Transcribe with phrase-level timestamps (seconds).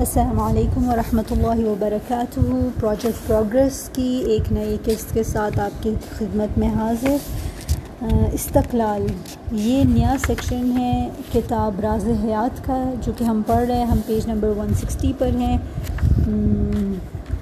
[0.00, 2.40] السلام علیکم ورحمۃ اللہ وبرکاتہ۔
[2.80, 9.06] پروجیکٹ پروگرس کی ایک نئی قسط کے ساتھ آپ کی خدمت میں حاضر۔ استقلال،
[9.52, 14.00] یہ نیا سیکشن ہے کتاب راز حیات کا، جو کہ ہم پڑھ رہے ہیں۔ ہم
[14.06, 15.58] پیج نمبر ون سکسٹی پر ہیں۔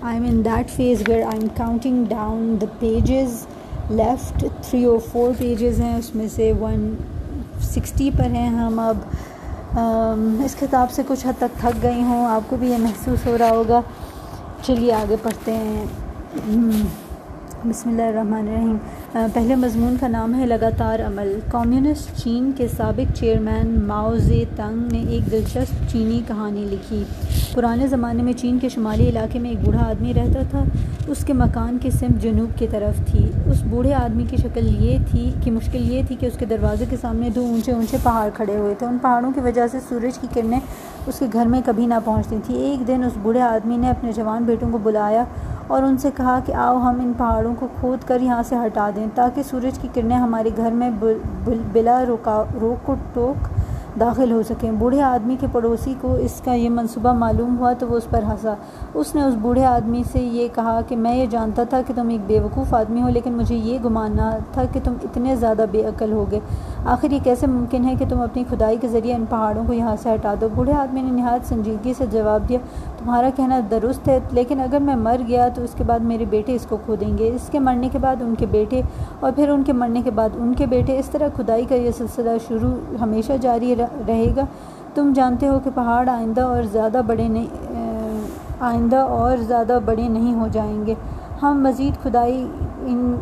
[0.00, 3.46] I am in that phase where I am counting down the pages
[3.90, 6.94] left three اور فور پیجز ہیں، اس میں سے ون
[7.60, 8.96] سکسٹی پر ہیں۔ ہم اب
[10.44, 13.38] اس کتاب سے کچھ حد تک تھک گئی ہوں، آپ کو بھی یہ محسوس ہو
[13.38, 13.80] رہا ہوگا۔
[14.62, 15.84] چلیے، آگے پڑھتے ہیں۔
[17.64, 18.76] بسم اللہ الرحمن الرحیم۔
[19.34, 24.92] پہلے مضمون کا نام ہے لگاتار عمل۔ کمیونسٹ چین کے سابق چیئرمین ماؤ زے تنگ
[24.92, 27.02] نے ایک دلچسپ چینی کہانی لکھی۔
[27.54, 30.64] پرانے زمانے میں چین کے شمالی علاقے میں ایک بوڑھا آدمی رہتا تھا۔
[31.06, 34.98] اس کے مکان کی سمت جنوب کی طرف تھی۔ اس بوڑھے آدمی کی شکل یہ
[35.10, 38.28] تھی کہ مشکل یہ تھی کہ اس کے دروازے کے سامنے دو اونچے اونچے پہاڑ
[38.34, 40.60] کھڑے ہوئے تھے۔ ان پہاڑوں کی وجہ سے سورج کی کرنیں
[41.06, 44.12] اس کے گھر میں کبھی نہ پہنچتی تھیں۔ ایک دن اس بوڑھے آدمی نے اپنے
[44.12, 45.24] جوان بیٹوں کو بلایا۔
[45.66, 48.88] اور ان سے کہا کہ آؤ ہم ان پہاڑوں کو کھود کر یہاں سے ہٹا
[48.96, 50.90] دیں تاکہ سورج کی کرنیں ہمارے گھر میں
[51.72, 53.48] بلا روکا روک و ٹوک
[54.00, 57.88] داخل ہو سکیں۔ بوڑھے آدمی کے پڑوسی کو اس کا یہ منصوبہ معلوم ہوا تو
[57.88, 58.54] وہ اس پر ہنسا۔
[58.94, 62.08] اس نے اس بوڑھے آدمی سے یہ کہا کہ میں یہ جانتا تھا کہ تم
[62.08, 66.12] ایک بیوقوف آدمی ہو، لیکن مجھے یہ گمانا تھا کہ تم اتنے زیادہ بے عقل
[66.12, 66.40] ہوگے
[66.86, 69.96] آخر یہ کیسے ممکن ہے کہ تم اپنی خدائی کے ذریعے ان پہاڑوں کو یہاں
[70.02, 72.58] سے ہٹا دو؟ بوڑھے آدمی نے نہایت سنجیدگی سے جواب دیا،
[72.98, 76.54] تمہارا کہنا درست ہے، لیکن اگر میں مر گیا تو اس کے بعد میرے بیٹے
[76.54, 78.82] اس کو کھو دیں گے۔ اس کے مرنے کے بعد ان کے بیٹے
[79.20, 81.90] اور پھر ان کے مرنے کے بعد ان کے بیٹے۔ اس طرح کھدائی کا یہ
[81.98, 84.44] سلسلہ شروع ہمیشہ جاری رہا۔ رہے گا۔
[84.94, 88.24] تم جانتے ہو کہ پہاڑ آئندہ اور زیادہ بڑے نہیں
[88.60, 90.94] آئندہ اور زیادہ بڑے نہیں ہو جائیں گے۔
[91.42, 92.46] ہم مزید کھدائی
[92.80, 93.14] ان،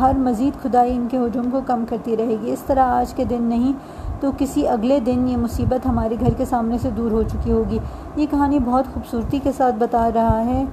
[0.00, 3.24] ہر مزید کھدائی ان کے ہجوم کو کم کرتی رہے گی۔ اس طرح آج کے
[3.24, 3.72] دن نہیں
[4.20, 7.78] تو کسی اگلے دن یہ مصیبت ہمارے گھر کے سامنے سے دور ہو چکی ہوگی۔
[8.16, 10.64] یہ کہانی بہت خوبصورتی کے ساتھ بتا رہا ہے۔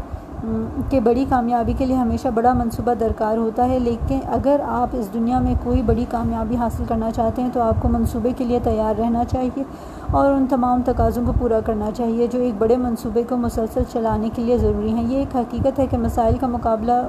[0.90, 5.08] کہ بڑی کامیابی کے لیے ہمیشہ بڑا منصوبہ درکار ہوتا ہے، لیکن اگر آپ اس
[5.14, 8.60] دنیا میں کوئی بڑی کامیابی حاصل کرنا چاہتے ہیں تو آپ کو منصوبے کے لیے
[8.64, 9.64] تیار رہنا چاہیے
[10.12, 14.30] اور ان تمام تقاضوں کو پورا کرنا چاہیے جو ایک بڑے منصوبے کو مسلسل چلانے
[14.36, 17.02] کے لیے ضروری ہیں۔ یہ ایک حقیقت ہے کہ مسائل کا مقابلہ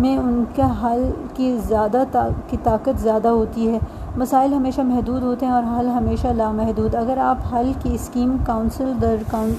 [0.00, 2.02] میں ان کا حل کی زیادہ
[2.48, 3.78] کی طاقت زیادہ ہوتی ہے۔
[4.16, 8.92] مسائل ہمیشہ محدود ہوتے ہیں اور حل ہمیشہ لامحدود۔ اگر آپ حل کی اسکیم کاؤنسل
[9.00, 9.52] در کاؤن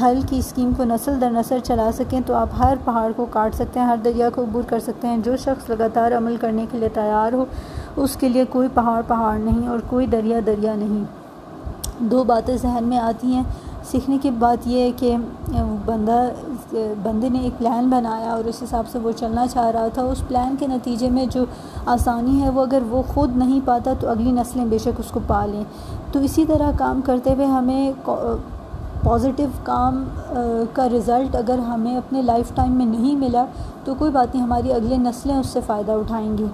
[0.00, 3.54] حل کی اسکیم کو نسل در نسل چلا سکیں تو آپ ہر پہاڑ کو کاٹ
[3.54, 6.78] سکتے ہیں، ہر دریا کو عبور کر سکتے ہیں۔ جو شخص لگاتار عمل کرنے کے
[6.78, 7.44] لیے تیار ہو،
[7.96, 11.04] اس کے لیے کوئی پہاڑ پہاڑ نہیں اور کوئی دریا دریا نہیں۔
[11.98, 13.42] دو باتیں ذہن میں آتی ہیں۔
[13.90, 15.16] سیکھنے کی بات یہ ہے کہ
[15.84, 16.28] بندہ،
[17.02, 20.28] بندے نے ایک پلان بنایا اور اس حساب سے وہ چلنا چاہ رہا تھا۔ اس
[20.28, 21.44] پلان کے نتیجے میں جو
[21.86, 25.20] آسانی ہے، وہ اگر وہ خود نہیں پاتا تو اگلی نسلیں بے شک اس کو
[25.26, 25.64] پا لیں۔
[26.12, 27.92] تو اسی طرح کام کرتے ہوئے ہمیں
[29.04, 33.44] پازیٹیو کام uh, کا رزلٹ اگر ہمیں اپنے لائف ٹائم میں نہیں ملا،
[33.84, 36.44] تو کوئی بات نہیں، ہماری اگلے نسلیں اس سے فائدہ اٹھائیں گی۔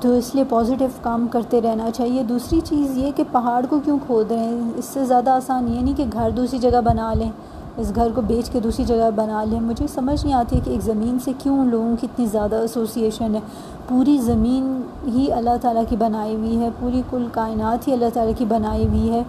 [0.00, 3.98] تو اس لیے پازیٹیو کام کرتے رہنا چاہیے۔ دوسری چیز یہ کہ پہاڑ کو کیوں
[4.06, 7.30] کھود رہے ہیں؟ اس سے زیادہ آسان یہ نہیں کہ گھر دوسری جگہ بنا لیں،
[7.76, 10.82] اس گھر کو بیچ کے دوسری جگہ بنا لیں۔ مجھے سمجھ نہیں آتی کہ ایک
[10.82, 13.40] زمین سے کیوں لوگوں کی اتنی زیادہ ایسوسیشن ہے۔
[13.88, 18.32] پوری زمین ہی اللہ تعالیٰ کی بنائی ہوئی ہے، پوری کل کائنات ہی اللہ تعالیٰ
[18.38, 19.22] کی بنائی ہوئی ہے۔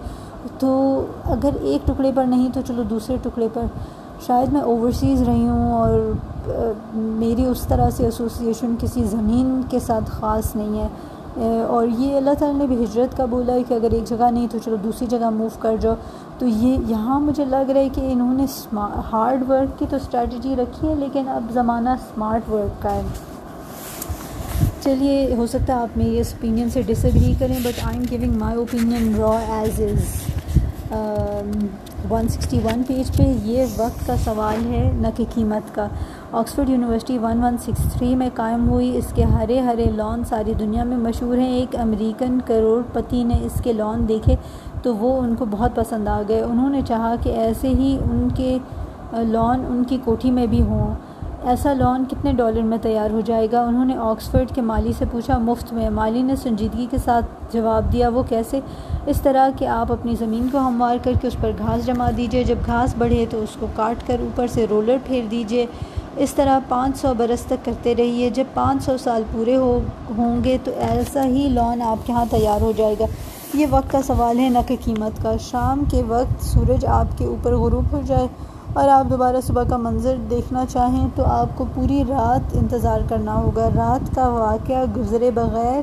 [0.58, 3.62] تو اگر ایک ٹکڑے پر نہیں تو چلو دوسرے ٹکڑے پر۔
[4.26, 6.12] شاید میں اوورسیز رہی ہوں اور
[6.94, 10.88] میری اس طرح سے ایسوسیشن کسی زمین کے ساتھ خاص نہیں ہے۔
[11.62, 14.46] اور یہ اللہ تعالیٰ نے بھی ہجرت کا بولا ہے کہ اگر ایک جگہ نہیں
[14.50, 15.94] تو چلو دوسری جگہ موو کر جاؤ۔
[16.38, 18.46] تو یہ یہاں مجھے لگ رہا ہے کہ انہوں نے
[19.12, 23.02] ہارڈ ورک کی تو اسٹریٹجی رکھی ہے، لیکن اب زمانہ اسمارٹ ورک کا ہے۔
[24.90, 28.04] چلیے ہو سکتا ہے آپ میری اس اوپینین سے ڈس ایگری کریں but I am
[28.10, 30.92] giving my opinion raw as is
[32.10, 35.86] one sixty one page پہ یہ وقت کا سوال ہے، نہ کہ قیمت کا۔
[36.32, 40.54] Oxford University one one six three میں قائم ہوئی، اس کے ہرے ہرے لان ساری
[40.60, 44.36] دنیا میں مشہور ہیں۔ ایک امریکن کروڑ پتی نے اس کے لان دیکھے
[44.82, 48.28] تو وہ ان کو بہت پسند آ گئے۔ انہوں نے چاہا کہ ایسے ہی ان
[48.36, 48.58] کے
[49.12, 50.94] لان ان کی کوٹھی میں بھی ہوں۔
[51.44, 55.04] ایسا لون کتنے ڈالر میں تیار ہو جائے گا؟ انہوں نے آکسفرڈ کے مالی سے
[55.12, 58.60] پوچھا، مفت میں۔ مالی نے سنجیدگی کے ساتھ جواب دیا، وہ کیسے؟
[59.06, 62.44] اس طرح کہ آپ اپنی زمین کو ہموار کر کے اس پر گھاس جما دیجیے۔
[62.44, 65.66] جب گھاس بڑھے تو اس کو کاٹ کر اوپر سے رولر پھیر دیجیے۔
[66.16, 69.78] اس طرح پانچ سو برس تک کرتے رہیے۔ جب پانچ سو سال پورے ہو،
[70.18, 73.04] ہوں گے تو ایسا ہی لون آپ کے ہاں تیار ہو جائے گا۔
[73.54, 77.24] یہ وقت کا سوال ہے، نہ کہ قیمت کا۔ شام کے وقت سورج آپ کے
[77.24, 78.26] اوپر غروب ہو جائے۔
[78.72, 83.34] اور آپ دوبارہ صبح کا منظر دیکھنا چاہیں تو آپ کو پوری رات انتظار کرنا
[83.34, 85.80] ہوگا۔ رات کا واقعہ گزرے بغیر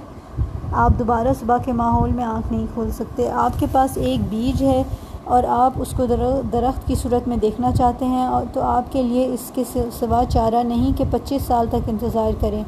[0.72, 4.64] آپ دوبارہ صبح کے ماحول میں آنکھ نہیں کھول سکتے۔ آپ کے پاس ایک بیج
[4.64, 4.84] ہے
[5.24, 6.06] اور آپ اس کو
[6.54, 9.64] درخت کی صورت میں دیکھنا چاہتے ہیں تو آپ کے لیے اس کے
[10.00, 12.64] سوا چارہ نہیں کہ پچیس سال تک انتظار کریں۔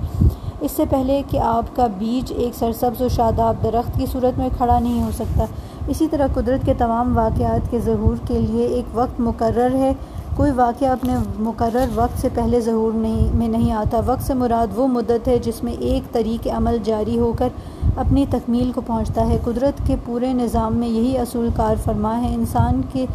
[0.62, 4.50] اس سے پہلے کہ آپ کا بیج ایک سرسبز و شاداب درخت کی صورت میں
[4.57, 5.45] کھڑا نہیں ہو سکتا۔
[5.89, 9.94] اسی طرح قدرت کے تمام واقعات کے ظہور کے لیے ایک وقت مقرر ہے۔
[10.36, 14.68] کوئی واقعہ اپنے مقرر وقت سے پہلے ظہور نہیں، میں نہیں آتا۔ وقت سے مراد
[14.75, 17.50] وہ مدت ہے جس میں ایک طریق عمل جاری ہو کر
[17.97, 22.33] اپنی تکمیل کو پہنچتا ہے۔ قدرت کے پورے نظام میں یہی اصول کار فرما ہے۔
[22.36, 23.06] انسان کے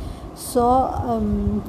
[0.52, 0.86] سو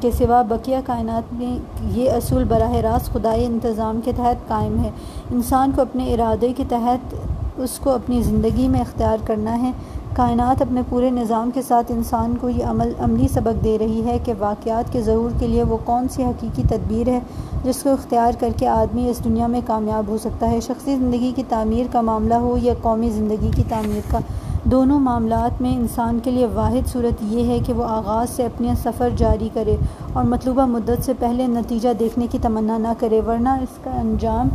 [0.02, 4.90] کے سوا بقیہ کائنات میں یہ اصول براہ راست خدائی انتظام کے تحت قائم ہے۔
[5.32, 7.16] انسان کو اپنے ارادے کے تحت
[7.58, 9.72] اس کو اپنی زندگی میں اختیار کرنا ہے۔
[10.16, 14.18] کائنات اپنے پورے نظام کے ساتھ انسان کو یہ عمل عملی سبق دے رہی ہے
[14.26, 17.20] کہ واقعات کے ظہور کے لیے وہ کون سی حقیقی تدبیر ہے
[17.64, 21.32] جس کو اختیار کر کے آدمی اس دنیا میں کامیاب ہو سکتا ہے، شخصی زندگی
[21.36, 24.20] کی تعمیر کا معاملہ ہو یا قومی زندگی کی تعمیر کا؟
[24.66, 28.76] دونوں معاملات میں انسان کے لیے واحد صورت یہ ہے کہ وہ آغاز سے اپنے
[28.84, 29.76] سفر جاری کرے
[30.14, 34.50] اور مطلوبہ مدت سے پہلے نتیجہ دیکھنے کی تمنا نہ کرے، ورنہ اس کا انجام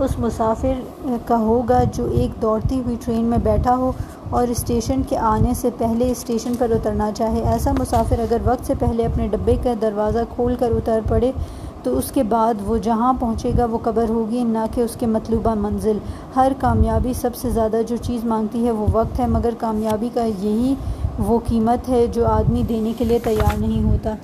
[0.00, 3.90] اس مسافر کا ہوگا جو ایک دوڑتی ہوئی ٹرین میں بیٹھا ہو
[4.30, 8.74] اور اسٹیشن کے آنے سے پہلے اسٹیشن پر اترنا چاہے۔ ایسا مسافر اگر وقت سے
[8.78, 11.32] پہلے اپنے ڈبے کا دروازہ کھول کر اتر پڑے
[11.82, 15.06] تو اس کے بعد وہ جہاں پہنچے گا وہ قبر ہوگی، نہ کہ اس کے
[15.06, 15.98] مطلوبہ منزل۔
[16.36, 20.24] ہر کامیابی سب سے زیادہ جو چیز مانگتی ہے وہ وقت ہے، مگر کامیابی کا
[20.24, 20.74] یہی
[21.18, 24.14] وہ قیمت ہے جو آدمی دینے کے لیے تیار نہیں ہوتا۔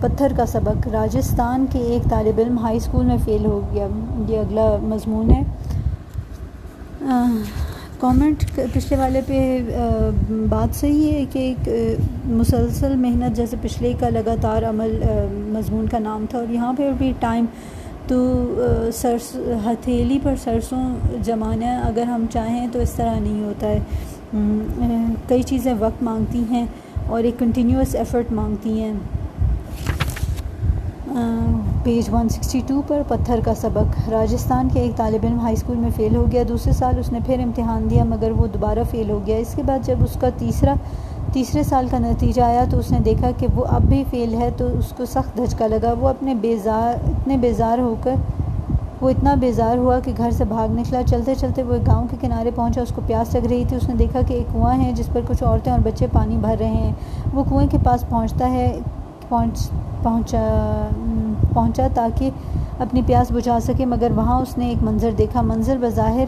[0.00, 3.86] پتھر کا سبق راجستھان کے ایک طالب علم ہائی اسکول میں فیل ہو گیا۔
[4.28, 5.42] یہ اگلا مضمون ہے۔
[8.00, 9.60] کامنٹ پچھلے والے پہ
[10.48, 11.68] بات صحیح ہے کہ ایک
[12.24, 17.12] مسلسل محنت جیسے پچھلے کا لگاتار عمل مضمون کا نام تھا۔ اور یہاں پہ بھی
[17.20, 17.44] ٹائم
[18.06, 18.16] تو
[18.92, 19.36] سرس،
[19.66, 23.78] ہتھیلی پر سرسوں جمانا اگر ہم چاہیں تو اس طرح نہیں ہوتا ہے۔
[25.28, 26.66] کئی چیزیں وقت مانگتی ہیں
[27.08, 28.92] اور ایک کنٹینیوس ایفرٹ مانگتی ہیں۔
[31.84, 36.16] پیج 162 پر پتھر کا سبق۔ راجستھان کے ایک طالب علم ہائی اسکول میں فیل
[36.16, 39.36] ہو گیا۔ دوسرے سال اس نے پھر امتحان دیا، مگر وہ دوبارہ فیل ہو گیا۔
[39.36, 40.74] اس کے بعد جب اس کا تیسرا،
[41.32, 44.50] تیسرے سال کا نتیجہ آیا تو اس نے دیکھا کہ وہ اب بھی فیل ہے
[44.56, 48.14] تو اس کو سخت دھچکا لگا۔ وہ اپنے بیزار اتنے بیزار ہو کر
[49.00, 52.16] وہ اتنا بیزار ہوا کہ گھر سے بھاگ نکلا۔ چلتے چلتے وہ ایک گاؤں کے
[52.20, 54.92] کنارے پہنچا، اس کو پیاس لگ رہی تھی۔ اس نے دیکھا کہ ایک کنواں ہے
[54.92, 56.92] جس پر کچھ عورتیں اور بچے پانی بھر رہے ہیں۔
[57.34, 58.78] وہ کنویں کے پاس پہنچتا ہے،
[59.28, 59.70] پہنچ،
[60.02, 60.44] پہنچا
[61.54, 62.30] پہنچا تاکہ
[62.78, 66.24] اپنی پیاس بجھا سکے۔ مگر وہاں اس نے ایک منظر دیکھا۔ منظر بظاہر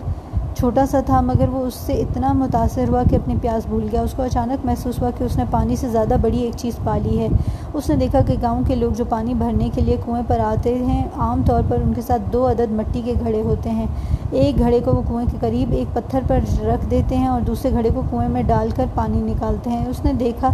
[0.62, 4.02] چھوٹا سا تھا، مگر وہ اس سے اتنا متاثر ہوا کہ اپنی پیاس بھول گیا۔
[4.02, 7.18] اس کو اچانک محسوس ہوا کہ اس نے پانی سے زیادہ بڑی ایک چیز پالی
[7.18, 7.28] ہے۔
[7.74, 10.74] اس نے دیکھا کہ گاؤں کے لوگ جو پانی بھرنے کے لیے کنویں پر آتے
[10.74, 13.86] ہیں، عام طور پر ان کے ساتھ دو عدد مٹی کے گھڑے ہوتے ہیں۔
[14.30, 17.70] ایک گھڑے کو وہ کنویں کے قریب ایک پتھر پر رکھ دیتے ہیں اور دوسرے
[17.70, 20.48] گھڑے کو کنویں میں ڈال کر پانی نکالتے ہیں۔ اس نے دیکھا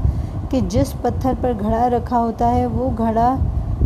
[0.50, 3.36] کہ جس پتھر پر گھڑا رکھا ہوتا ہے، وہ گھڑا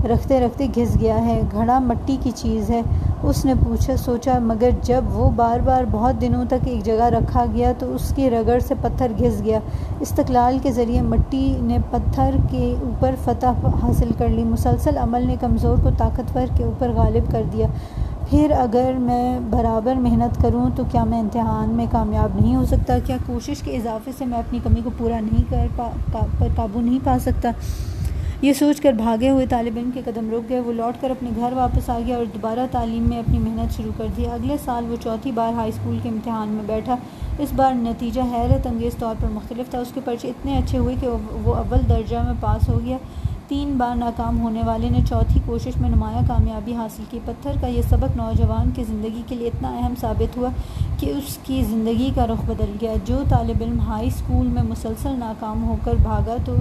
[0.04, 2.82] رکھتے رکھتے گھس گیا ہے۔ گھڑا مٹی کی چیز ہے۔
[3.22, 7.44] اس نے پوچھا، سوچا، مگر جب وہ بار بار بہت دنوں تک ایک جگہ رکھا
[7.54, 9.58] گیا تو اس کی رگڑ سے پتھر گھس گیا۔
[10.00, 15.36] استقلال کے ذریعے مٹی نے پتھر کے اوپر فتح حاصل کر لی۔ مسلسل عمل نے
[15.40, 17.66] کمزور کو طاقتور کے اوپر غالب کر دیا۔
[18.30, 22.98] پھر اگر میں برابر محنت کروں تو کیا میں امتحان میں کامیاب نہیں ہو سکتا؟
[23.04, 25.88] کیا کوشش کے اضافے سے میں اپنی کمی کو پورا نہیں کر پا
[26.38, 27.50] پر قابو نہیں پا سکتا؟
[28.42, 31.30] یہ سوچ کر بھاگے ہوئے طالب علم کے قدم رک گئے۔ وہ لوٹ کر اپنے
[31.36, 34.90] گھر واپس آ گیا اور دوبارہ تعلیم میں اپنی محنت شروع کر دی۔ اگلے سال
[34.90, 36.96] وہ چوتھی بار ہائی اسکول کے امتحان میں بیٹھا۔
[37.38, 40.94] اس بار نتیجہ حیرت انگیز طور پر مختلف تھا۔ اس کے پرچے اتنے اچھے ہوئے
[41.00, 41.08] کہ
[41.44, 42.98] وہ اول درجہ میں پاس ہو گیا۔
[43.48, 47.66] تین بار ناکام ہونے والے نے چوتھی کوشش میں نمایاں کامیابی حاصل کی۔ پتھر کا
[47.66, 50.48] یہ سبق نوجوان کی زندگی کے لیے اتنا اہم ثابت ہوا
[50.98, 55.18] کہ اس کی زندگی کا رخ بدل گیا۔ جو طالب علم ہائی اسکول میں مسلسل
[55.18, 56.54] ناکام ہو کر بھاگا تو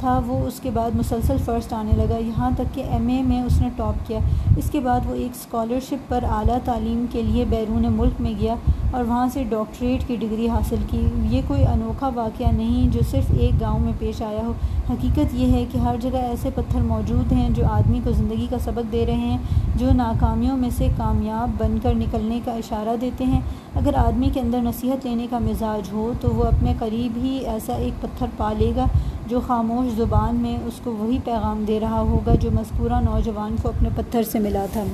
[0.00, 3.42] تھا، وہ اس کے بعد مسلسل فرسٹ آنے لگا۔ یہاں تک کہ ایم اے میں
[3.42, 4.18] اس نے ٹاپ کیا۔
[4.56, 8.54] اس کے بعد وہ ایک اسکالرشپ پر اعلیٰ تعلیم کے لیے بیرون ملک میں گیا
[8.90, 13.24] اور وہاں سے ڈاکٹریٹ کی ڈگری حاصل کی۔ یہ کوئی انوکھا واقعہ نہیں جو صرف
[13.38, 14.52] ایک گاؤں میں پیش آیا ہو۔
[14.90, 18.58] حقیقت یہ ہے کہ ہر جگہ ایسے پتھر موجود ہیں جو آدمی کو زندگی کا
[18.58, 19.38] سبق دے رہے ہیں،
[19.76, 23.40] جو ناکامیوں میں سے کامیاب بن کر نکلنے کا اشارہ دیتے ہیں۔
[23.74, 27.74] اگر آدمی کے اندر نصیحت لینے کا مزاج ہو تو وہ اپنے قریب ہی ایسا
[27.74, 28.84] ایک پتھر پا لے گا۔
[29.28, 33.68] جو خاموش زبان میں اس کو وہی پیغام دے رہا ہوگا جو مذکورہ نوجوان کو
[33.68, 34.84] اپنے پتھر سے ملا تھا۔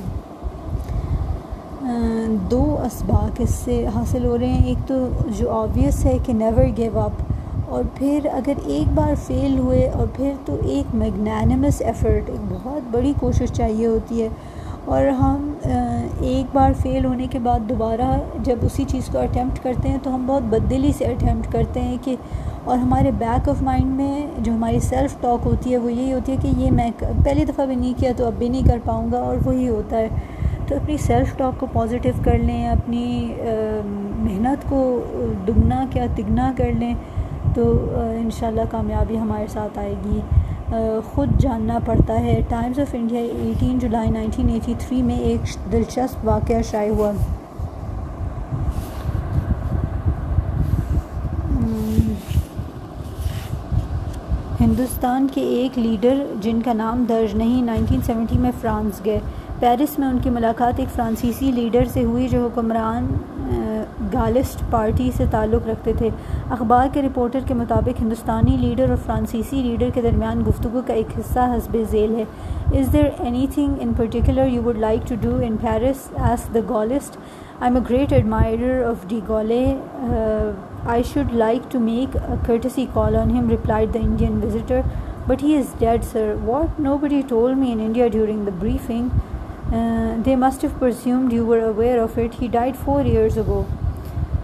[2.51, 4.95] دو اسباق اس سے حاصل ہو رہے ہیں۔ ایک تو
[5.37, 7.21] جو آبویس ہے کہ نیور گیو اپ
[7.69, 12.89] اور پھر اگر ایک بار فیل ہوئے، اور پھر تو ایک میگنانمس ایفرٹ ایک بہت
[12.91, 14.29] بڑی کوشش چاہیے ہوتی ہے۔
[14.85, 18.11] اور ہم ایک بار فیل ہونے کے بعد دوبارہ
[18.43, 21.97] جب اسی چیز کو اٹیمپٹ کرتے ہیں، تو ہم بہت بدلی سے اٹیمپٹ کرتے ہیں
[22.01, 22.15] کہ
[22.63, 26.31] اور ہمارے بیک آف مائنڈ میں جو ہماری سیلف ٹاک ہوتی ہے وہ یہی ہوتی
[26.31, 26.91] ہے کہ یہ میں
[27.23, 29.97] پہلی دفعہ بھی نہیں کیا تو اب بھی نہیں کر پاؤں گا اور وہی ہوتا
[29.97, 30.07] ہے۔
[30.67, 33.33] تو اپنی سیلف ٹاک کو پازیٹیو کر لیں، اپنی
[34.17, 35.01] محنت کو
[35.47, 36.93] دگنا کیا، تگنا کر لیں
[37.55, 37.63] تو
[38.21, 40.19] انشاءاللہ کامیابی ہمارے ساتھ آئے گی۔
[41.13, 46.25] خود جاننا پڑتا ہے۔ Times of India eighteen July nineteen eighty three میں ایک دلچسپ
[46.27, 47.11] واقعہ شائع ہوا۔
[55.03, 59.19] ہندوستان کے ایک لیڈر جن کا نام درج نہیں نائنٹین سیونٹی میں فرانس گئے۔
[59.59, 63.07] پیرس میں ان کی ملاقات ایک فرانسیسی لیڈر سے ہوئی جو حکمران
[64.13, 66.09] گالسٹ پارٹی سے تعلق رکھتے تھے۔
[66.49, 71.19] اخبار کے رپورٹر کے مطابق ہندوستانی لیڈر اور فرانسیسی لیڈر کے درمیان گفتگو کا ایک
[71.19, 72.23] حصہ حسب ذیل ہے۔
[72.79, 73.05] Is there
[73.53, 77.17] anything in particular you would like to do in Paris as the Gaullist
[77.59, 79.65] I am a great admirer of de Gaulle
[80.85, 84.83] I should like to make a courtesy call on him, replied the Indian visitor.
[85.27, 86.35] But he is dead, sir.
[86.35, 86.77] What?
[86.77, 89.11] Nobody told me in India during the briefing.
[89.71, 92.33] Uh, they must have presumed you were aware of it.
[92.33, 93.65] He died four years ago.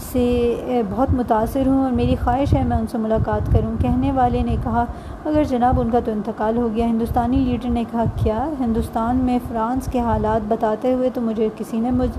[0.00, 0.54] سے
[0.90, 4.56] بہت متاثر ہوں اور میری خواہش ہے میں ان سے ملاقات کروں۔ کہنے والے نے
[4.64, 4.84] کہا،
[5.24, 9.38] اگر جناب ان کا تو انتقال ہو گیا۔ ہندوستانی لیڈر نے کہا، کیا ہندوستان میں
[9.48, 12.18] فرانس کے حالات بتاتے ہوئے تو مجھے کسی نے مجھ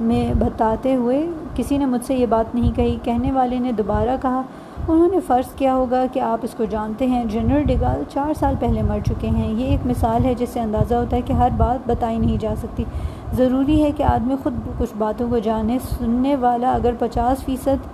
[0.00, 4.16] میں بتاتے ہوئے کسی نے مجھ سے یہ بات نہیں کہی؟ کہنے والے نے دوبارہ
[4.22, 4.42] کہا،
[4.88, 8.54] انہوں نے فرض کیا ہوگا کہ آپ اس کو جانتے ہیں۔ جنرل ڈگال چار سال
[8.60, 11.48] پہلے مر چکے ہیں۔ یہ ایک مثال ہے جس سے اندازہ ہوتا ہے کہ ہر
[11.56, 12.84] بات بتائی نہیں جا سکتی۔
[13.36, 17.86] ضروری ہے کہ آدمی خود کچھ باتوں کو جانے۔ سننے والا اگر پچاس فیصد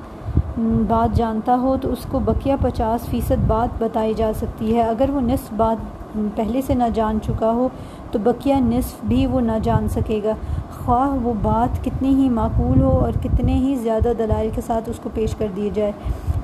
[0.89, 5.11] بات جانتا ہو تو اس کو بقیہ پچاس فیصد بات بتائی جا سکتی ہے۔ اگر
[5.11, 7.69] وہ نصف بات پہلے سے نہ جان چکا ہو
[8.11, 10.33] تو بقیہ نصف بھی وہ نہ جان سکے گا۔
[10.79, 15.01] خواہ وہ بات کتنی ہی معقول ہو اور کتنے ہی زیادہ دلائل کے ساتھ اس
[15.03, 15.93] کو پیش کر دی جائے۔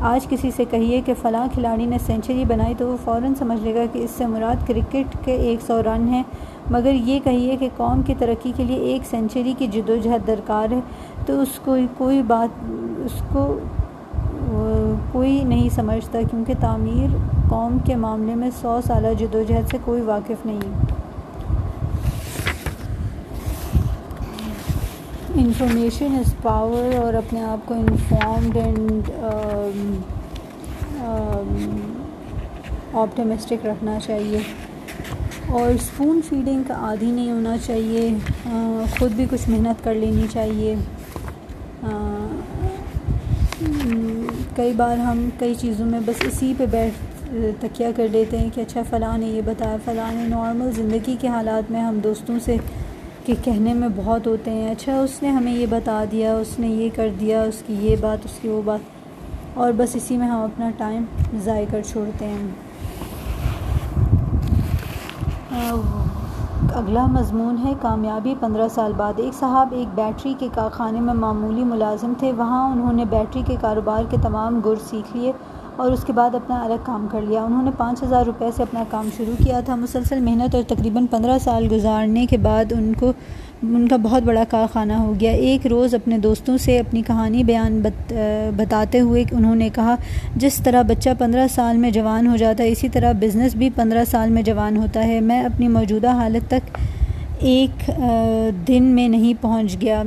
[0.01, 3.75] آج کسی سے کہیے کہ فلاں کھلاڑی نے سینچری بنائی تو وہ فوراً سمجھ لے
[3.75, 6.23] گا کہ اس سے مراد کرکٹ کے ایک سو رن ہیں۔
[6.71, 10.27] مگر یہ کہیے کہ قوم کی ترقی کے لیے ایک سینچری کی جد و جہد
[10.27, 10.81] درکار ہے،
[11.27, 12.65] تو اس کو کوئی بات،
[13.05, 13.59] اس کو
[15.13, 17.17] کوئی نہیں سمجھتا، کیونکہ تعمیر
[17.49, 20.61] قوم کے معاملے میں سو سالہ جد و جہد سے کوئی واقف نہیں۔
[25.35, 29.11] انفارمیشن از پاور اور اپنے آپ کو انفارمڈ اینڈ
[32.95, 34.39] آپٹمسٹک رکھنا چاہیے۔
[35.53, 38.15] اور اسپون فیڈنگ کا عادی نہیں ہونا چاہیے۔
[38.99, 40.75] خود بھی کچھ محنت کر لینی چاہیے۔
[44.57, 46.95] کئی بار ہم کئی چیزوں میں بس اسی پہ بیٹھ،
[47.61, 51.29] تکیہ کر لیتے ہیں کہ اچھا فلاں نے یہ بتایا، فلاں نے نارمل زندگی کے
[51.29, 52.57] حالات میں ہم دوستوں سے
[53.27, 56.69] کہ کہنے میں بہت ہوتے ہیں۔ اچھا اس نے ہمیں یہ بتا دیا، اس نے
[56.69, 58.81] یہ کر دیا، اس کی یہ بات، اس کی وہ بات۔
[59.55, 61.05] اور بس اسی میں ہم اپنا ٹائم
[61.45, 62.49] ضائع کر چھوڑتے ہیں۔
[65.53, 71.65] اگلا مضمون ہے، کامیابی پندرہ سال بعد۔ ایک صاحب ایک بیٹری کے کارخانے میں معمولی
[71.65, 75.33] ملازم تھے، وہاں انہوں نے بیٹری کے کاروبار کے تمام گر سیکھ لیے۔
[75.83, 78.63] اور اس کے بعد اپنا الگ کام کر لیا۔ انہوں نے پانچ ہزار روپے سے
[78.63, 82.93] اپنا کام شروع کیا تھا۔ مسلسل محنت اور تقریباً پندرہ سال گزارنے کے بعد ان
[82.99, 83.13] کو،
[83.63, 87.81] ان کا بہت بڑا کارخانہ ہو گیا۔ ایک روز اپنے دوستوں سے اپنی کہانی بیان
[88.57, 89.97] بتاتے ہوئے انہوں نے کہا،
[90.37, 94.05] جس طرح بچہ پندرہ سال میں جوان ہو جاتا ہے، اسی طرح بزنس بھی پندرہ
[94.11, 96.79] سال میں جوان ہوتا ہے۔ میں اپنی موجودہ حالت تک
[97.39, 97.91] ایک
[98.69, 100.03] دن میں نہیں پہنچ گیا۔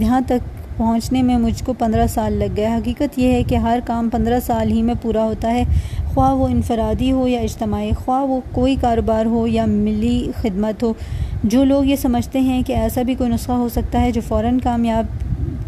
[0.00, 3.78] یہاں تک پہنچنے میں مجھ کو پندرہ سال لگ گیا حقیقت یہ ہے کہ ہر
[3.84, 5.64] کام پندرہ سال ہی میں پورا ہوتا ہے۔
[6.14, 10.92] خواہ وہ انفرادی ہو یا اجتماعی، خواہ وہ کوئی کاروبار ہو یا ملی خدمت ہو۔
[11.44, 14.58] جو لوگ یہ سمجھتے ہیں کہ ایسا بھی کوئی نسخہ ہو سکتا ہے جو فوراً
[14.58, 15.04] کامیاب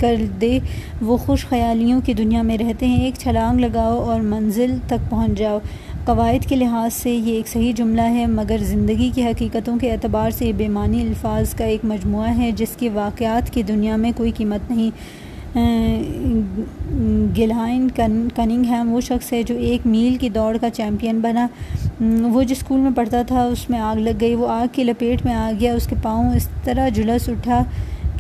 [0.01, 0.59] کر دے،
[1.03, 5.39] وہ خوش خیالیوں کی دنیا میں رہتے ہیں۔ ایک چھلانگ لگاؤ اور منزل تک پہنچ
[5.39, 5.59] جاؤ۔
[6.05, 10.31] قواعد کے لحاظ سے یہ ایک صحیح جملہ ہے، مگر زندگی کی حقیقتوں کے اعتبار
[10.31, 14.31] سے یہ بیمانی الفاظ کا ایک مجموعہ ہے، جس کی واقعات کی دنیا میں کوئی
[14.31, 14.91] قیمت نہیں۔
[17.39, 17.89] گلائن
[18.35, 21.47] کننگ ہیم وہ شخص ہے جو ایک میل کی دوڑ کا چیمپئن بنا۔
[22.23, 25.25] وہ جس اسکول میں پڑھتا تھا، اس میں آگ لگ گئی، وہ آگ کی لپیٹ
[25.25, 27.63] میں آ گیا، اس کے پاؤں اس طرح جلس اٹھا۔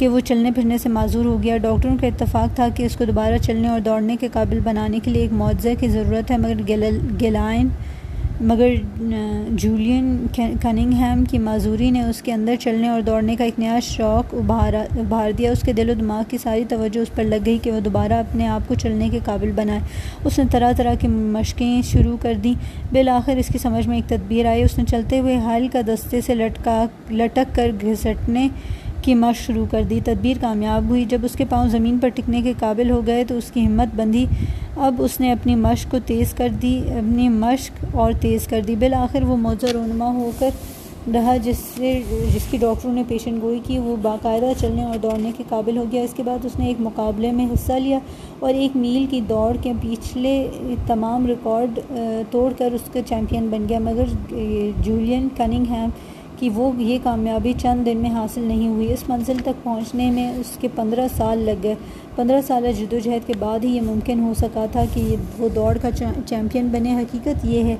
[0.02, 3.04] کہ وہ چلنے پھرنے سے معذور ہو گیا۔ ڈاکٹروں کا اتفاق تھا کہ اس کو
[3.04, 6.54] دوبارہ چلنے اور دوڑنے کے قابل بنانے کے لیے ایک معاوضہ کی ضرورت ہے۔ مگر
[7.20, 7.68] گیلائن،
[8.40, 8.74] مگر
[9.50, 10.26] جولین
[10.60, 14.80] کننگہم کی معذوری نے اس کے اندر چلنے اور دوڑنے کا ایک نیا شوق ابھارا،
[14.80, 17.70] ابھار دیا۔ اس کے دل و دماغ کی ساری توجہ اس پر لگ گئی کہ
[17.70, 19.80] وہ دوبارہ اپنے آپ کو چلنے کے قابل بنائے۔
[20.24, 22.54] اس نے طرح طرح کی مشقیں شروع کر دیں۔
[22.92, 26.20] بالآخر اس کی سمجھ میں ایک تدبیر آئی۔ اس نے چلتے ہوئے حال کا دستے
[26.20, 28.48] سے لٹکا، لٹک کر گھسٹنے
[29.02, 32.42] کی مشق شروع کر دی، تدبیر کامیاب ہوئی۔ جب اس کے پاؤں زمین پر ٹکنے
[32.42, 34.26] کے قابل ہو گئے تو اس کی ہمت بندھی۔
[34.76, 38.76] اب اس نے اپنی مشق کو تیز کر دی، اپنی مشق اور تیز کر دی۔
[38.78, 40.50] بالآخر وہ موزہ رونما ہو کر
[41.14, 42.00] رہا، جس سے،
[42.34, 45.84] جس کی ڈاکٹروں نے پیشن گوئی کی۔ وہ باقاعدہ چلنے اور دوڑنے کے قابل ہو
[45.92, 47.98] گیا۔ اس کے بعد اس نے ایک مقابلے میں حصہ لیا
[48.38, 50.34] اور ایک میل کی دوڑ کے پچھلے
[50.86, 51.78] تمام ریکارڈ
[52.30, 54.14] توڑ کر اس کا چیمپئن بن گیا۔ مگر
[54.82, 55.90] جولین کننگ ہیم
[56.42, 60.28] کہ وہ یہ کامیابی چند دن میں حاصل نہیں ہوئی۔ اس منزل تک پہنچنے میں
[60.38, 61.74] اس کے پندرہ سال لگ گئے۔
[62.16, 65.48] پندرہ سالہ جد و جہد کے بعد ہی یہ ممکن ہو سکا تھا کہ وہ
[65.48, 65.90] دوڑ کا
[66.26, 67.76] چیمپئن بنے۔ حقیقت یہ ہے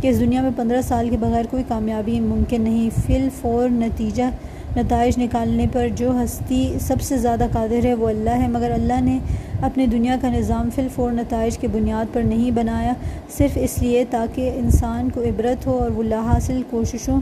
[0.00, 4.30] کہ اس دنیا میں پندرہ سال کے بغیر کوئی کامیابی ممکن نہیں۔ فل فور نتیجہ
[4.76, 9.00] نتائج نکالنے پر جو ہستی سب سے زیادہ قادر ہے وہ اللہ ہے۔ مگر اللہ
[9.00, 9.18] نے
[9.62, 12.92] اپنے دنیا کا نظام فل فور نتائج کے بنیاد پر نہیں بنایا،
[13.36, 17.20] صرف اس لیے تاکہ انسان کو عبرت ہو اور وہ لا حاصل کوششوں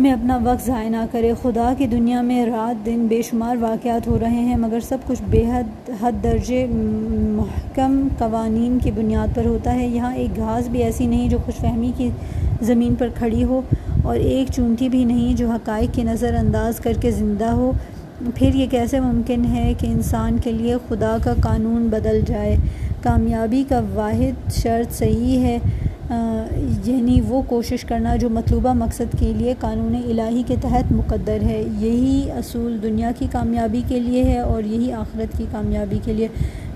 [0.00, 4.06] میں اپنا وقت ضائع نہ کرے۔ خدا کی دنیا میں رات دن بے شمار واقعات
[4.08, 9.46] ہو رہے ہیں، مگر سب کچھ بے حد حد درجے محکم قوانین کی بنیاد پر
[9.46, 12.08] ہوتا ہے۔ یہاں ایک گھاس بھی ایسی نہیں جو خوش فہمی کی
[12.62, 13.60] زمین پر کھڑی ہو،
[14.04, 17.72] اور ایک چونٹی بھی نہیں جو حقائق کی نظر انداز کر کے زندہ ہو۔
[18.34, 22.56] پھر یہ کیسے ممکن ہے کہ انسان کے لیے خدا کا قانون بدل جائے؟
[23.02, 25.58] کامیابی کا واحد شرط صحیح ہے۔
[26.10, 31.62] یعنی وہ کوشش کرنا جو مطلوبہ مقصد کے لیے قانون الہی کے تحت مقدر ہے،
[31.78, 36.28] یہی اصول دنیا کی کامیابی کے لیے ہے اور یہی آخرت کی کامیابی کے لیے۔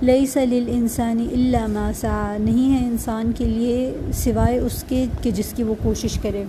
[0.02, 5.52] لئی سلیل انسانی اللہ ماسا نہیں ہے انسان کے لیے سوائے اس کے کہ جس
[5.56, 6.44] کی وہ کوشش کرے۔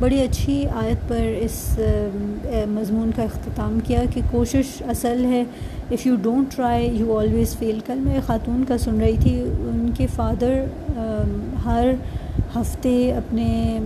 [0.00, 1.78] بڑی اچھی آیت پر اس
[2.68, 5.42] مضمون کا اختتام کیا کہ کوشش اصل ہے۔
[5.90, 9.42] If you don't try you always fail کل میں خاتون کا سن رہی تھی
[9.96, 10.64] کے فادر
[11.64, 11.88] ہر
[12.54, 13.78] ہفتے اپنے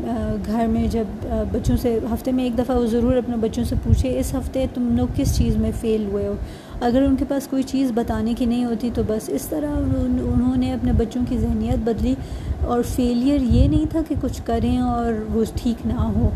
[0.47, 4.19] گھر میں جب بچوں سے، ہفتے میں ایک دفعہ وہ ضرور اپنے بچوں سے پوچھے،
[4.19, 6.35] اس ہفتے تم لوگ کس چیز میں فیل ہوئے ہو؟
[6.81, 10.57] اگر ان کے پاس کوئی چیز بتانے کی نہیں ہوتی تو بس اس طرح انہوں
[10.57, 12.15] نے اپنے بچوں کی ذہنیت بدلی
[12.65, 16.31] اور فیلئر یہ نہیں تھا کہ کچھ کریں اور وہ ٹھیک نہ ہو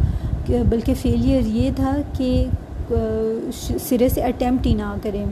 [0.48, 2.44] بلکہ فیلئر یہ تھا کہ
[3.88, 5.24] سرے سے اٹیمپٹ ہی نہ کریں۔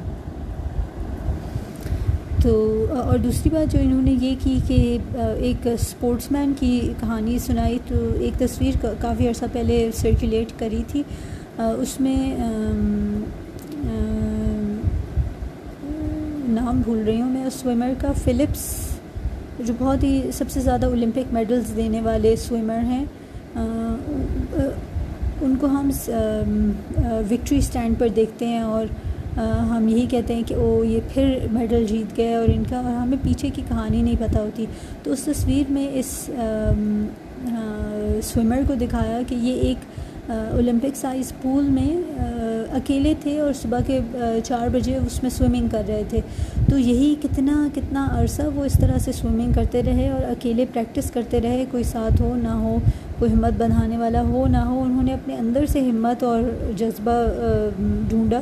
[2.42, 4.98] تو اور دوسری بات جو انہوں نے یہ کی کہ
[5.38, 11.03] ایک اسپورٹس مین کی کہانی سنائی تو ایک تصویر کافی عرصہ پہلے سرکولیٹ کری تھی۔
[11.59, 12.37] اس میں
[16.48, 18.64] نام بھول رہی ہوں میں اس سوئمر کا فلپس،
[19.59, 23.05] جو بہت ہی سب سے زیادہ اولمپک میڈلز دینے والے سوئمر ہیں۔
[25.40, 25.90] ان کو ہم
[27.31, 28.87] وکٹری سٹینڈ پر دیکھتے ہیں اور
[29.70, 32.96] ہم یہی کہتے ہیں کہ او، یہ پھر میڈل جیت گئے اور ان کا، اور
[32.96, 34.66] ہمیں پیچھے کی کہانی نہیں پتہ ہوتی۔
[35.03, 36.31] تو اس تصویر میں اس
[38.24, 41.90] سوئمر کو دکھایا کہ یہ ایک اولمپک سائز پول میں
[42.77, 44.01] اکیلے تھے اور صبح کے
[44.44, 46.20] چار بجے اس میں سوئمنگ کر رہے تھے۔
[46.70, 51.11] تو یہی کتنا کتنا عرصہ وہ اس طرح سے سوئمنگ کرتے رہے اور اکیلے پریکٹس
[51.11, 52.77] کرتے رہے۔ کوئی ساتھ ہو نہ ہو،
[53.18, 56.42] کوئی ہمت بنانے والا ہو نہ ہو، انہوں نے اپنے اندر سے ہمت اور
[56.77, 57.22] جذبہ
[58.09, 58.40] ڈھونڈا۔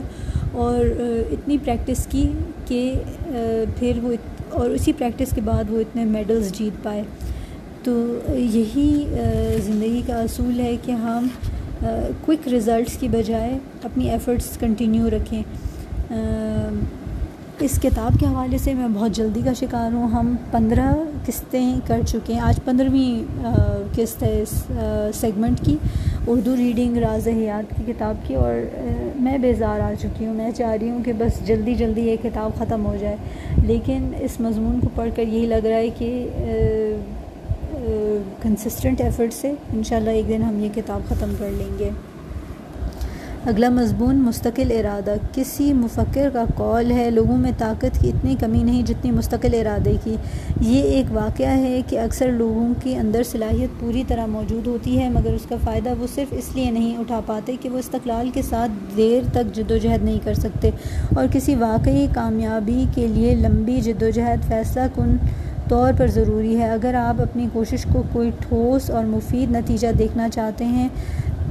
[0.56, 0.84] اور
[1.32, 2.28] اتنی پریکٹس کی
[2.66, 2.92] کہ
[3.78, 4.12] پھر وہ
[4.50, 7.02] اور اسی پریکٹس کے بعد وہ اتنے میڈلز جیت پائے۔
[7.84, 8.90] تو یہی
[9.64, 11.26] زندگی کا اصول ہے کہ ہم
[12.24, 15.42] کوئک رزلٹس کی بجائے اپنی ایفرٹس کنٹینیو رکھیں۔
[17.60, 20.92] اس کتاب کے حوالے سے میں بہت جلدی کا شکار ہوں۔ ہم پندرہ
[21.26, 23.44] قسطیں کر چکے ہیں۔ آج پندرہویں
[23.94, 24.62] قسط ہے اس
[25.14, 25.76] سیگمنٹ کی۔
[26.26, 28.54] اردو ریڈنگ راز حیات کی کتاب کی اور
[29.20, 32.58] میں بیزار آ چکی ہوں۔ میں چاہ رہی ہوں کہ بس جلدی جلدی یہ کتاب
[32.58, 33.16] ختم ہو جائے۔
[33.64, 36.26] لیکن اس مضمون کو پڑھ کر یہی لگ رہا ہے کہ
[38.42, 41.90] کنسسٹنٹ ایفرٹ سے انشاءاللہ ایک دن ہم یہ کتاب ختم کر لیں گے۔
[43.46, 48.62] اگلا مضمون، مستقل ارادہ۔ کسی مفکر کا قول ہے، لوگوں میں طاقت کی اتنی کمی
[48.62, 50.16] نہیں جتنی مستقل ارادے کی۔
[50.60, 55.08] یہ ایک واقعہ ہے کہ اکثر لوگوں کے اندر صلاحیت پوری طرح موجود ہوتی ہے،
[55.08, 58.42] مگر اس کا فائدہ وہ صرف اس لیے نہیں اٹھا پاتے کہ وہ استقلال کے
[58.42, 60.70] ساتھ دیر تک جد و جہد نہیں کر سکتے۔
[61.16, 65.16] اور کسی واقعی کامیابی کے لیے لمبی جد و جہد فیصلہ کن
[65.68, 70.28] طور پر ضروری ہے۔ اگر آپ اپنی کوشش کو کوئی ٹھوس اور مفید نتیجہ دیکھنا
[70.28, 70.88] چاہتے ہیں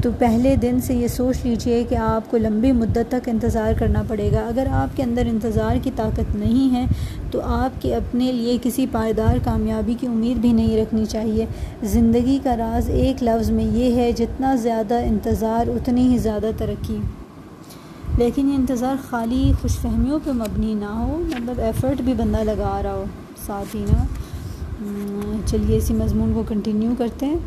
[0.02, 4.04] تو پہلے دن سے یہ سوچ لیجیے کہ آپ کو لمبی مدت تک انتظار کرنا
[4.08, 6.86] پڑے گا۔ اگر آپ کے اندر انتظار کی طاقت نہیں ہے،
[7.32, 11.46] تو آپ کے اپنے لیے کسی پائیدار کامیابی کی امید بھی نہیں رکھنی چاہیے۔
[11.84, 16.98] زندگی کا راز ایک لفظ میں یہ ہے، جتنا زیادہ انتظار، اتنی ہی زیادہ ترقی۔
[18.18, 22.80] لیکن یہ انتظار خالی خوش فہمیوں پہ مبنی نہ ہو مطلب ایفرٹ بھی بندہ لگا
[22.84, 23.06] رہا ہو۔
[23.46, 24.04] ساتھ ہی نا
[25.46, 27.38] چلیے اسی مضمون کو کنٹینیو کرتے ہیں۔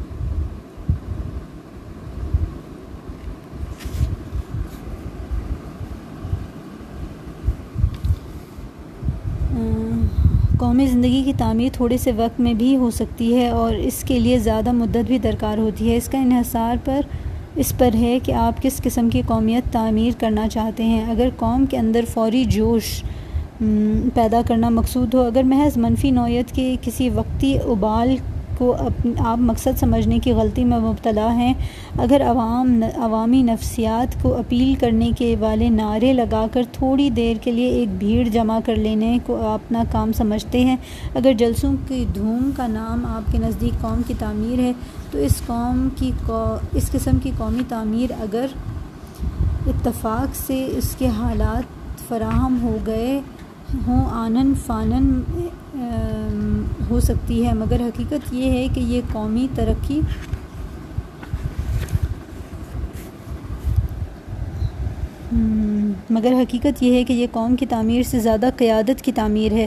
[10.58, 14.18] قومی زندگی کی تعمیر تھوڑے سے وقت میں بھی ہو سکتی ہے اور اس کے
[14.18, 17.00] لیے زیادہ مدت بھی درکار ہوتی ہے۔ اس کا انحصار پر،
[17.56, 21.66] اس پر ہے کہ آپ کس قسم کی قومیت تعمیر کرنا چاہتے ہیں۔ اگر قوم
[21.66, 23.02] کے اندر فوری جوش
[24.14, 28.16] پیدا کرنا مقصود ہو، اگر محض منفی نوعیت کے کسی وقتی ابال
[28.58, 28.76] کو
[29.18, 31.54] آپ مقصد سمجھنے کی غلطی میں مبتلا ہیں۔
[31.98, 37.52] اگر عوام عوامی نفسیات کو اپیل کرنے کے والے نعرے لگا کر تھوڑی دیر کے
[37.52, 40.76] لیے ایک بھیڑ جمع کر لینے کو اپنا کام سمجھتے ہیں۔
[41.14, 44.72] اگر جلسوں کی دھوم کا نام آپ کے نزدیک قوم کی تعمیر ہے،
[45.10, 46.10] تو اس قوم کی
[46.72, 48.46] اس قسم کی قومی تعمیر اگر
[49.66, 53.20] اتفاق سے اس کے حالات فراہم ہو گئے
[53.86, 55.20] ہوں، آنن فانن
[56.90, 60.00] ہو سکتی ہے، مگر حقیقت یہ ہے کہ یہ قومی ترقی
[66.10, 69.66] مگر حقیقت یہ ہے کہ یہ قوم کی تعمیر سے زیادہ قیادت کی تعمیر ہے،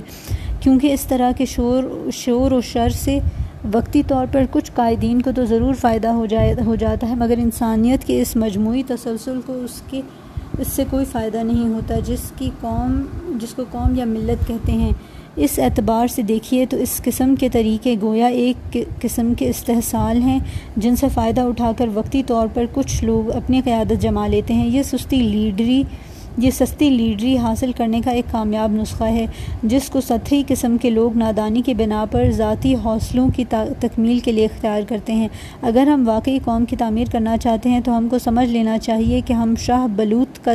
[0.59, 3.19] کیونکہ اس طرح کے شور شور و شر سے
[3.73, 7.37] وقتی طور پر کچھ قائدین کو تو ضرور فائدہ ہو جائے، ہو جاتا ہے، مگر
[7.37, 10.01] انسانیت کے اس مجموعی تسلسل کو اس کے،
[10.59, 13.01] اس سے کوئی فائدہ نہیں ہوتا، جس کی قوم،
[13.41, 14.91] جس کو قوم یا ملت کہتے ہیں۔
[15.35, 20.39] اس اعتبار سے دیکھیے تو اس قسم کے طریقے گویا ایک قسم کے استحصال ہیں
[20.77, 24.67] جن سے فائدہ اٹھا کر وقتی طور پر کچھ لوگ اپنی قیادت جما لیتے ہیں۔
[24.67, 25.83] یہ سستی لیڈری
[26.37, 29.25] یہ سستی لیڈری حاصل کرنے کا ایک کامیاب نسخہ ہے،
[29.63, 34.31] جس کو سطحی قسم کے لوگ نادانی کی بنا پر ذاتی حوصلوں کی تکمیل کے
[34.31, 35.27] لیے اختیار کرتے ہیں۔
[35.61, 39.21] اگر ہم واقعی قوم کی تعمیر کرنا چاہتے ہیں، تو ہم کو سمجھ لینا چاہیے
[39.25, 40.53] کہ ہم شاہ بلوت کا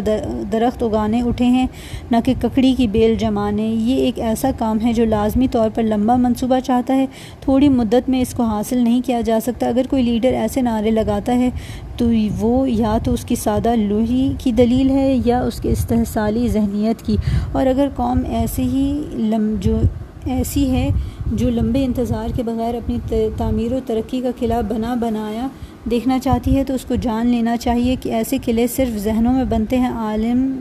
[0.53, 1.67] درخت اگانے اٹھے ہیں،
[2.11, 5.83] نہ کہ ککڑی کی بیل جمانے۔ یہ ایک ایسا کام ہے جو لازمی طور پر
[5.83, 7.07] لمبا منصوبہ چاہتا ہے۔
[7.41, 10.91] تھوڑی مدت میں اس کو حاصل نہیں کیا جا سکتا۔ اگر کوئی لیڈر ایسے نعرے
[10.91, 11.51] لگاتا ہے
[11.97, 16.49] تو وہ یا تو اس کی سادہ لوہی کی دلیل ہے یا اس کے استحصالی
[16.49, 17.17] ذہنیت کی۔
[17.53, 19.79] اور اگر قوم ایسے ہی لم، جو
[20.25, 20.91] ایسی ہے
[21.33, 22.99] جو لمبے انتظار کے بغیر اپنی
[23.37, 25.47] تعمیر و ترقی کا قلعہ بنا بنایا،
[25.91, 29.45] دیکھنا چاہتی ہے تو اس کو جان لینا چاہیے کہ ایسے قلعے صرف ذہنوں میں
[29.45, 30.53] بنتے ہیں، عالم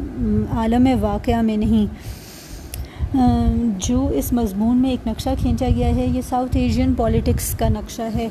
[0.52, 2.15] عالم واقعہ میں نہیں۔
[3.78, 8.02] جو اس مضمون میں ایک نقشہ کھینچا گیا ہے، یہ ساؤتھ ایشین پولیٹکس کا نقشہ
[8.16, 8.28] ہے۔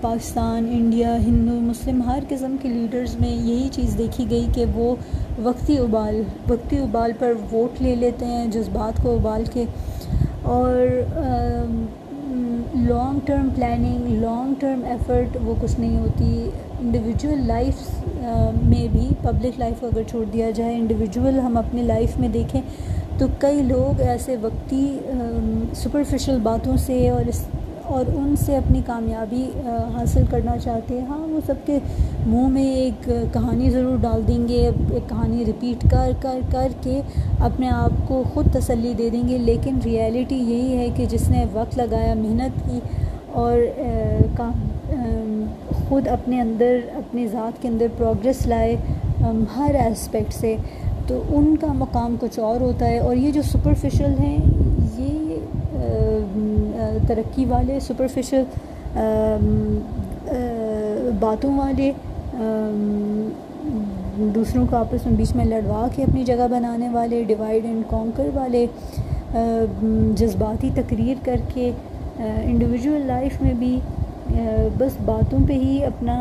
[0.00, 4.96] پاکستان، انڈیا، ہندو، مسلم، ہر قسم کے لیڈرز میں یہی چیز دیکھی گئی کہ وہ
[5.42, 9.64] وقتی ابال وقتی ابال پر ووٹ لے لیتے ہیں، جذبات کو ابال کے۔
[10.42, 11.02] اور
[12.30, 16.50] long term planning long term effort وہ کچھ نہیں ہوتی.
[16.80, 17.88] انڈیویجول لائف
[18.62, 22.60] میں بھی پبلک لائف کو اگر چھوڑ دیا جائے انڈیویجول ہم اپنی لائف میں دیکھیں،
[23.18, 24.98] تو کئی لوگ ایسے وقتی
[25.74, 27.44] سپرفیشل باتوں سے اور اس
[27.90, 29.50] اور ان سے اپنی کامیابی
[29.94, 31.78] حاصل کرنا چاہتے ہیں۔ ہاں وہ سب کے
[32.26, 37.00] منہ میں ایک کہانی ضرور ڈال دیں گے، ایک کہانی رپیٹ کر کر کر کے
[37.38, 41.44] اپنے آپ کو خود تسلی دے دیں گے۔ لیکن ریئلٹی یہی ہے کہ جس نے
[41.52, 42.80] وقت لگایا، محنت کی
[43.32, 43.58] اور
[45.88, 48.76] خود اپنے اندر، اپنی ذات کے اندر پروگرس لائے
[49.56, 50.56] ہر اسپیکٹ سے۔
[51.06, 54.38] تو ان کا مقام کچھ اور ہوتا ہے۔ اور یہ جو سپرفیشل ہیں
[57.08, 58.42] ترقی والے سپرفیشل
[61.20, 61.92] باتوں والے
[64.34, 68.28] دوسروں کو آپس میں بیچ میں لڑوا کے اپنی جگہ بنانے والے ڈیوائڈ اینڈ کانکر
[68.34, 68.66] والے
[70.16, 71.70] جذباتی تقریر کر کے
[72.18, 73.78] انڈیویجول لائف میں بھی
[74.78, 76.16] بس باتوں پہ ہی اپنا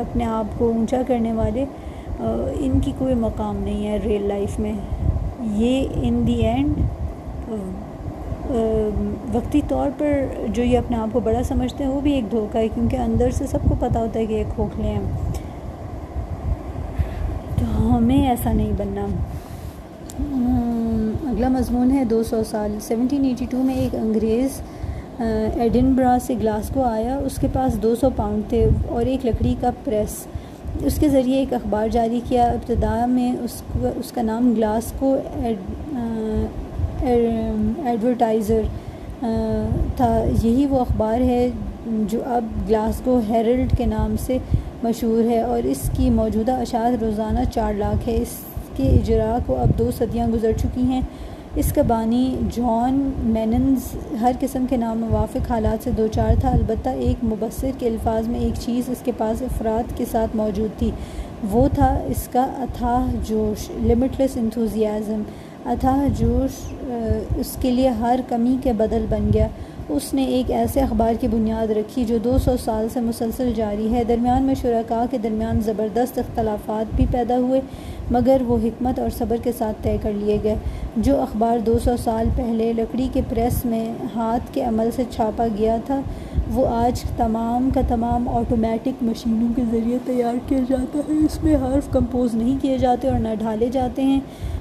[0.00, 1.64] اپنے آپ کو اونچا کرنے والے
[2.20, 4.72] ان کی کوئی مقام نہیں ہے ریئل لائف میں۔
[5.40, 6.80] یہ ان دی اینڈ
[9.32, 10.12] وقتی طور پر
[10.48, 13.30] جو یہ اپنے آپ کو بڑا سمجھتے ہیں، وہ بھی ایک دھوکہ ہے، کیونکہ اندر
[13.30, 15.00] سے سب کو پتہ ہوتا ہے کہ ایک کھوکھلے ہیں۔
[17.58, 19.06] تو ہمیں ایسا نہیں بننا۔
[21.30, 24.60] اگلا مضمون ہے دو سو سال۔ سیونٹین ایٹی ٹو میں ایک انگریز
[25.54, 29.70] ایڈنبرا سے گلاسکو آیا۔ اس کے پاس دو سو پاؤنڈ تھے اور ایک لکڑی کا
[29.84, 30.26] پریس۔
[30.84, 33.62] اس کے ذریعے ایک اخبار جاری کیا۔ ابتدا میں اس
[33.96, 35.16] اس کا نام گلاسکو
[37.02, 38.62] ایڈورٹائزر
[39.96, 41.48] تھا، یہی وہ اخبار ہے
[41.86, 44.38] جو اب گلاسکو ہیرلڈ کے نام سے
[44.82, 48.36] مشہور ہے اور اس کی موجودہ اشاعت روزانہ چار لاکھ ہے۔ اس
[48.76, 51.00] کے اجراء کو اب دو صدیاں گزر چکی ہیں۔
[51.54, 56.50] اس کا بانی جان میننز ہر قسم کے نام موافق حالات سے دو چار تھا۔
[56.50, 60.78] البتہ ایک مبصر کے الفاظ میں ایک چیز اس کے پاس افراد کے ساتھ موجود
[60.78, 60.90] تھی۔
[61.50, 65.22] وہ تھا اس کا اتھاہ جوش لمٹلیس انتھوزیازم
[65.70, 66.72] اتھاہ جوش
[67.36, 69.46] اس کے لیے ہر کمی کے بدل بن گیا۔
[69.88, 73.92] اس نے ایک ایسے اخبار کی بنیاد رکھی جو دو سو سال سے مسلسل جاری
[73.92, 77.60] ہے۔ درمیان میں شرکاء کے درمیان زبردست اختلافات بھی پیدا ہوئے۔
[78.10, 80.54] مگر وہ حکمت اور صبر کے ساتھ طے کر لیے گئے۔
[80.96, 85.46] جو اخبار دو سو سال پہلے لکڑی کے پریس میں ہاتھ کے عمل سے چھاپا
[85.58, 86.00] گیا تھا،
[86.50, 91.56] وہ آج تمام کا تمام آٹومیٹک مشینوں کے ذریعے تیار کیا جاتا ہے۔ اس میں
[91.56, 94.20] حرف کمپوز نہیں کیے جاتے اور نہ ڈھالے جاتے ہیں،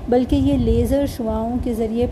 [0.09, 2.07] بلکہ یہ لیزر شعاؤں کے ذریعے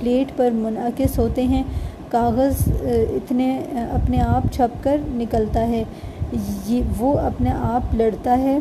[0.00, 1.62] پلیٹ پر منعکس ہوتے ہیں۔
[2.10, 3.58] کاغذ اتنے،
[3.92, 5.84] اپنے آپ چھپ کر نکلتا ہے۔
[6.66, 8.58] یہ، وہ اپنے آپ لڑتا ہے۔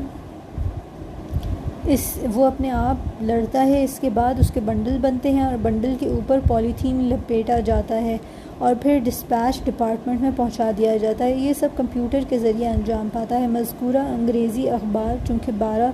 [1.88, 5.54] اس وہ اپنے آپ لڑتا ہے، اس کے بعد اس کے بنڈل بنتے ہیں اور
[5.62, 8.17] بنڈل کے اوپر پولیتھین لپیٹا جاتا ہے
[8.58, 13.10] اور پھر ڈسپیچ ڈپارٹمنٹ میں پہنچا دیا جاتا ہے۔ یہ سب کمپیوٹر کے ذریعے انجام
[13.13, 15.91] پاتا ہے۔ مذکورہ انگریزی اخبار، چونکہ بارہ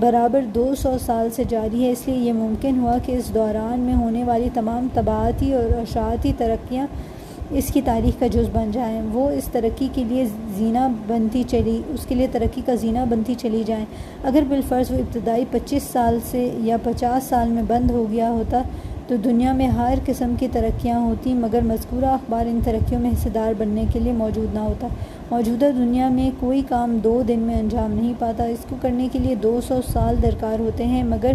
[0.00, 3.80] برابر دو سو سال سے جاری ہے، اس لیے یہ ممکن ہوا کہ اس دوران
[3.80, 6.86] میں ہونے والی تمام طباعتی اور اشاعتی ترقیاں
[7.50, 10.24] اس کی تاریخ کا جز بن جائیں، وہ اس ترقی کے لیے
[10.58, 13.84] زینہ بنتی چلی، اس کے لیے ترقی کا زینہ بنتی چلی جائیں۔
[14.24, 18.62] اگر بالفرض وہ ابتدائی پچیس سال سے یا پچاس سال میں بند ہو گیا ہوتا
[19.06, 23.28] تو دنیا میں ہر قسم کی ترقیاں ہوتی مگر مذکورہ اخبار ان ترقیوں میں حصہ
[23.28, 24.88] دار بننے کے لیے موجود نہ ہوتا۔
[25.30, 29.18] موجودہ دنیا میں کوئی کام دو دن میں انجام نہیں پاتا۔ اس کو کرنے کے
[29.18, 31.32] لیے دو سو سال درکار ہوتے ہیں، مگر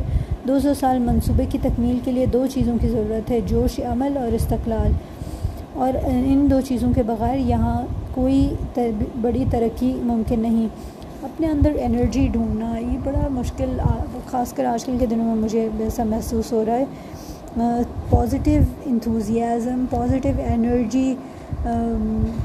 [0.47, 4.17] دو سو سال منصوبے کی تکمیل کے لیے دو چیزوں کی ضرورت ہے، جوش عمل
[4.17, 4.91] اور استقلال۔
[5.75, 7.81] اور ان دو چیزوں کے بغیر یہاں
[8.13, 8.79] کوئی
[9.21, 10.67] بڑی ترقی ممکن نہیں۔
[11.23, 13.77] اپنے اندر انرجی ڈھونڈنا، یہ بڑا مشکل
[14.29, 19.85] خاص کر آج کل کے دنوں میں مجھے ایسا محسوس ہو رہا ہے۔ پازیٹیو انتھوزیازم
[19.89, 21.13] پازیٹیو انرجی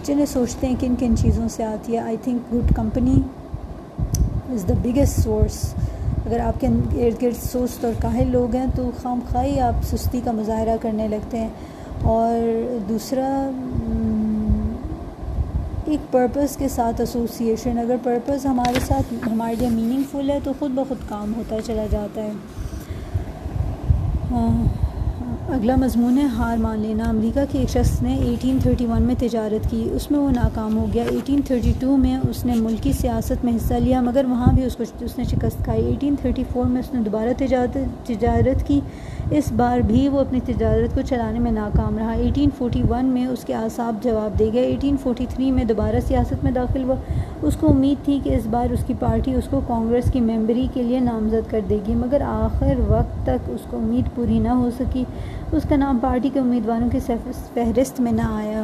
[0.04, 3.20] جنہیں سوچتے ہیں کن کن چیزوں سے آتی ہے۔ I think good company
[4.52, 5.74] is the biggest source
[6.26, 10.20] اگر آپ کے ارد گرد سست اور کاہل لوگ ہیں تو خام خواہ آپ سستی
[10.24, 11.48] کا مظاہرہ کرنے لگتے ہیں۔
[12.02, 12.38] اور
[12.88, 13.50] دوسرا
[15.84, 20.52] ایک پرپس کے ساتھ ایسوسیشن اگر پرپس ہمارے ساتھ، ہمارے لیے میننگ فل ہے تو
[20.58, 22.32] خود بخود کام ہوتا چلا جاتا ہے۔
[24.30, 24.64] ہاں،
[25.52, 29.14] اگلا مضمون ہے، ہار مان لینا۔ امریکہ کے ایک شخص نے ایٹین تھرٹی ون میں
[29.18, 32.92] تجارت کی، اس میں وہ ناکام ہو گیا۔ ایٹین تھرٹی ٹو میں اس نے ملکی
[32.92, 36.44] سیاست میں حصہ لیا، مگر وہاں بھی اس کو، اس نے شکست کھائی۔ ایٹین تھرٹی
[36.52, 38.80] فور میں اس نے دوبارہ تجارت تجارت کی۔
[39.30, 43.26] اس بار بھی وہ اپنی تجارت کو چلانے میں ناکام رہا۔ ایٹین فورٹی ون میں
[43.26, 46.94] اس کے اعصاب جواب دے گئے۔ ایٹین فورٹی تھری میں دوبارہ سیاست میں داخل ہوا۔
[47.42, 50.66] اس کو امید تھی کہ اس بار اس کی پارٹی اس کو کانگریس کی ممبری
[50.74, 54.48] کے لیے نامزد کر دے گی، مگر آخر وقت تک اس کو امید پوری نہ
[54.48, 55.04] ہو سکی۔
[55.52, 56.98] اس کا نام پارٹی کے امیدواروں کی
[57.54, 58.62] فہرست میں نہ آیا۔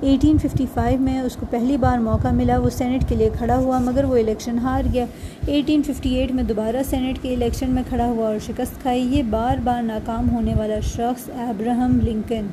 [0.00, 3.56] ایٹین ففٹی فائیو میں اس کو پہلی بار موقع ملا، وہ سینٹ کے لیے کھڑا
[3.56, 5.04] ہوا، مگر وہ الیکشن ہار گیا۔
[5.46, 9.22] ایٹین ففٹی ایٹ میں دوبارہ سینٹ کے الیکشن میں کھڑا ہوا اور شکست کھائی۔ یہ
[9.22, 12.46] بار بار ناکام ہونے والا شخص Abraham Lincoln.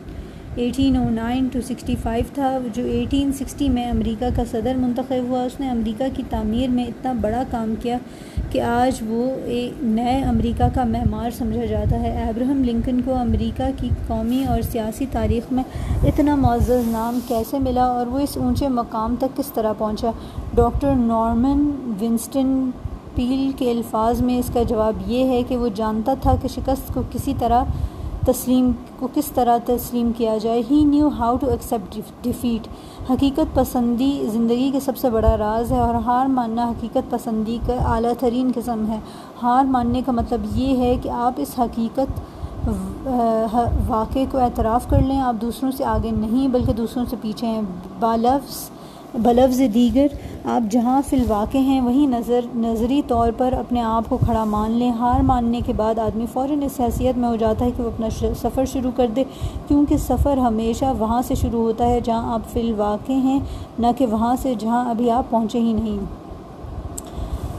[0.55, 5.27] Eighteen o nine to sixty five تھا، جو ایٹین سکسٹی میں امریکہ کا صدر منتخب
[5.29, 7.97] ہوا، اس نے امریکہ کی تعمیر میں اتنا بڑا کام کیا
[8.51, 13.69] کہ آج وہ ایک نئے امریکہ کا معمار سمجھا جاتا ہے۔ ابراہم لنکن کو امریکہ
[13.77, 15.63] کی قومی اور سیاسی تاریخ میں
[16.03, 20.11] اتنا معزز نام کیسے ملا اور وہ اس اونچے مقام تک کس طرح پہنچا؟
[20.55, 21.69] ڈاکٹر نارمن
[22.01, 22.69] ونسٹن
[23.15, 26.93] پیل کے الفاظ میں اس کا جواب یہ ہے کہ وہ جانتا تھا کہ شکست
[26.93, 27.63] کو کسی طرح
[28.25, 32.67] تسلیم کو کس طرح تسلیم کیا جائے؟ He knew how to accept defeat
[33.11, 37.73] حقیقت پسندی زندگی کے سب سے بڑا راز ہے اور ہار ماننا حقیقت پسندی کا
[37.93, 38.99] اعلیٰ ترین قسم ہے۔
[39.43, 42.19] ہار ماننے کا مطلب یہ ہے کہ آپ اس حقیقت
[43.87, 47.61] واقعے کو اعتراف کر لیں، آپ دوسروں سے آگے نہیں بلکہ دوسروں سے پیچھے ہیں۔
[47.99, 48.69] بالفظ
[49.23, 50.07] بلفظ دیگر،
[50.45, 54.71] آپ جہاں فی الواقع ہیں وہیں نظر، نظری طور پر اپنے آپ کو کھڑا مان
[54.71, 57.87] لیں۔ ہار ماننے کے بعد آدمی فوراً اس حیثیت میں ہو جاتا ہے کہ وہ
[57.87, 58.07] اپنا
[58.41, 59.23] سفر شروع کر دے۔
[59.67, 63.39] کیونکہ سفر ہمیشہ وہاں سے شروع ہوتا ہے جہاں آپ فی الواقع ہیں،
[63.79, 65.97] نہ کہ وہاں سے جہاں ابھی آپ پہنچے ہی نہیں۔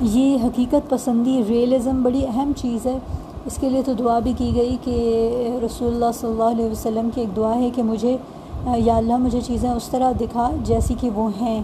[0.00, 2.98] یہ حقیقت پسندی ریئلزم بڑی اہم چیز ہے۔
[3.46, 4.94] اس کے لیے تو دعا بھی کی گئی کہ
[5.66, 8.16] رسول اللہ صلی اللہ علیہ وسلم کی ایک دعا ہے کہ مجھے
[8.76, 11.62] یا اللہ مجھے چیزیں اس طرح دکھا جیسی کہ وہ ہیں۔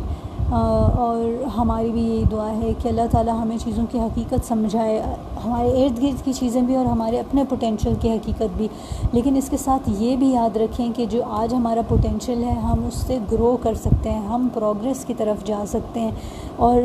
[0.52, 5.02] اور ہماری بھی یہی دعا ہے کہ اللہ تعالیٰ ہمیں چیزوں کی حقیقت سمجھائے،
[5.44, 8.68] ہمارے ارد گرد کی چیزیں بھی اور ہمارے اپنے پوٹینشیل کی حقیقت بھی۔
[9.12, 12.84] لیکن اس کے ساتھ یہ بھی یاد رکھیں کہ جو آج ہمارا پوٹینشیل ہے، ہم
[12.84, 16.10] اس سے گرو کر سکتے ہیں، ہم پروگرس کی طرف جا سکتے ہیں۔
[16.56, 16.82] اور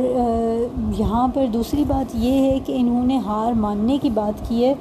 [0.97, 4.73] یہاں پر دوسری بات یہ ہے کہ انہوں نے ہار ماننے کی بات کی ہے۔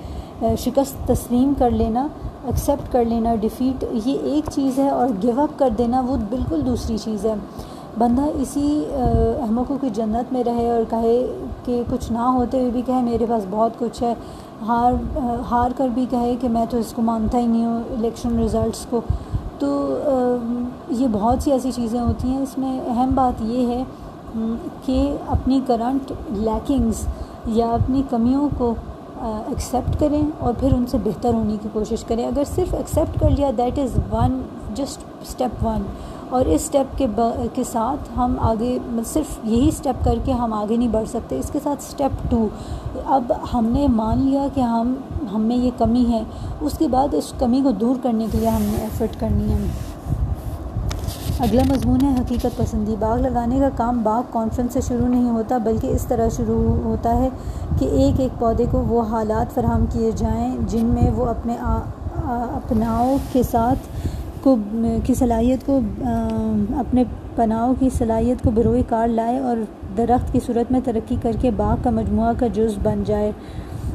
[0.58, 2.08] شکست تسلیم کر لینا۔
[2.46, 6.66] ایکسیپٹ کر لینا ڈیفیٹ یہ ایک چیز ہے اور گو اپ کر دینا وہ بالکل
[6.66, 7.34] دوسری چیز ہے۔
[7.98, 8.84] بندہ اسی
[9.42, 11.26] احمقوں کی جنت میں رہے اور کہے
[11.64, 14.14] کہ کچھ نہ ہوتے ہوئے بھی کہے میرے پاس بہت کچھ ہے۔
[14.66, 14.92] ہار
[15.50, 18.86] ہار کر بھی کہے کہ میں تو اس کو مانتا ہی نہیں ہوں الیکشن رزلٹس
[18.90, 19.00] کو۔
[19.58, 19.96] تو
[20.90, 23.82] یہ بہت سی ایسی چیزیں ہوتی ہیں۔ اس میں اہم بات یہ ہے
[24.84, 27.06] کہ اپنی کرنٹ لیکنگز
[27.46, 28.74] یا اپنی کمیوں کو
[29.20, 33.30] ایکسیپٹ کریں اور پھر ان سے بہتر ہونے کی کوشش کریں۔ اگر صرف ایکسیپٹ کر
[33.30, 34.40] لیا that is one
[34.74, 35.82] just step one
[36.30, 37.06] اور اس اسٹیپ کے
[37.54, 41.38] کے ساتھ ہم آگے مطلب صرف یہی اسٹیپ کر کے ہم آگے نہیں بڑھ سکتے۔
[41.38, 42.48] اس کے ساتھ اسٹیپ ٹو
[43.06, 44.94] اب ہم نے مان لیا کہ ہم
[45.34, 46.22] ہم میں یہ کمی ہے۔
[46.60, 49.58] اس کے بعد اس کمی کو دور کرنے کے لیے ہم نے ایفرٹ کرنی ہے۔
[51.40, 55.58] اگلا مضمون ہے حقیقت پسندی۔ باغ لگانے کا کام باغ کانفرنس سے شروع نہیں ہوتا،
[55.58, 57.28] بلکہ اس طرح شروع ہوتا ہے
[57.78, 63.16] کہ ایک ایک پودے کو وہ حالات فراہم کیے جائیں جن میں وہ اپنے اپناؤ
[63.32, 63.78] کے ساتھ
[64.42, 64.56] کو،
[65.06, 65.80] کی صلاحیت کو
[66.78, 67.04] اپنے
[67.36, 69.56] پناؤ کی صلاحیت کو بروئے کار لائے اور
[69.96, 73.32] درخت کی صورت میں ترقی کر کے باغ کا مجموعہ کا جز بن جائے۔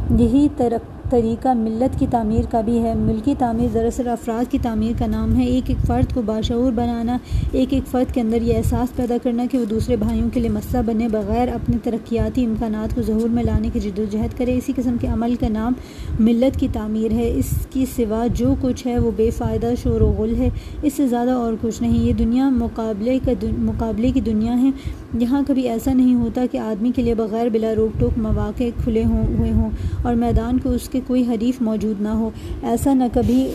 [0.10, 4.92] یہی ترق طریقہ ملت کی تعمیر کا بھی ہے۔ ملکی تعمیر دراصل افراد کی تعمیر
[5.00, 7.18] کا نام ہے۔ ایک ایک فرد کو باشعور بنانا،
[7.52, 10.50] ایک ایک فرد کے اندر یہ احساس پیدا کرنا کہ وہ دوسرے بھائیوں کے لیے
[10.50, 14.58] مسئلہ بنے بغیر اپنے ترقیاتی امکانات کو ظہور میں لانے کی جد و جہد کرے۔
[14.58, 15.74] اسی قسم کے عمل کا نام
[16.20, 20.12] ملت کی تعمیر ہے۔ اس کی سوا جو کچھ ہے وہ بے فائدہ، شور و
[20.18, 20.50] غل ہے۔
[20.82, 24.70] اس سے زیادہ اور کچھ نہیں۔ یہ دنیا مقابلے کا مقابلے کی دنیا ہے۔
[25.14, 29.04] یہاں کبھی ایسا نہیں ہوتا کہ آدمی کے لیے بغیر بلا روک ٹوک مواقع کھلے
[29.06, 29.70] ہوں، ہوئے ہوں
[30.02, 32.30] اور میدان کو اس کے کوئی حریف موجود نہ ہو۔
[32.64, 33.52] ایسا نہ کبھی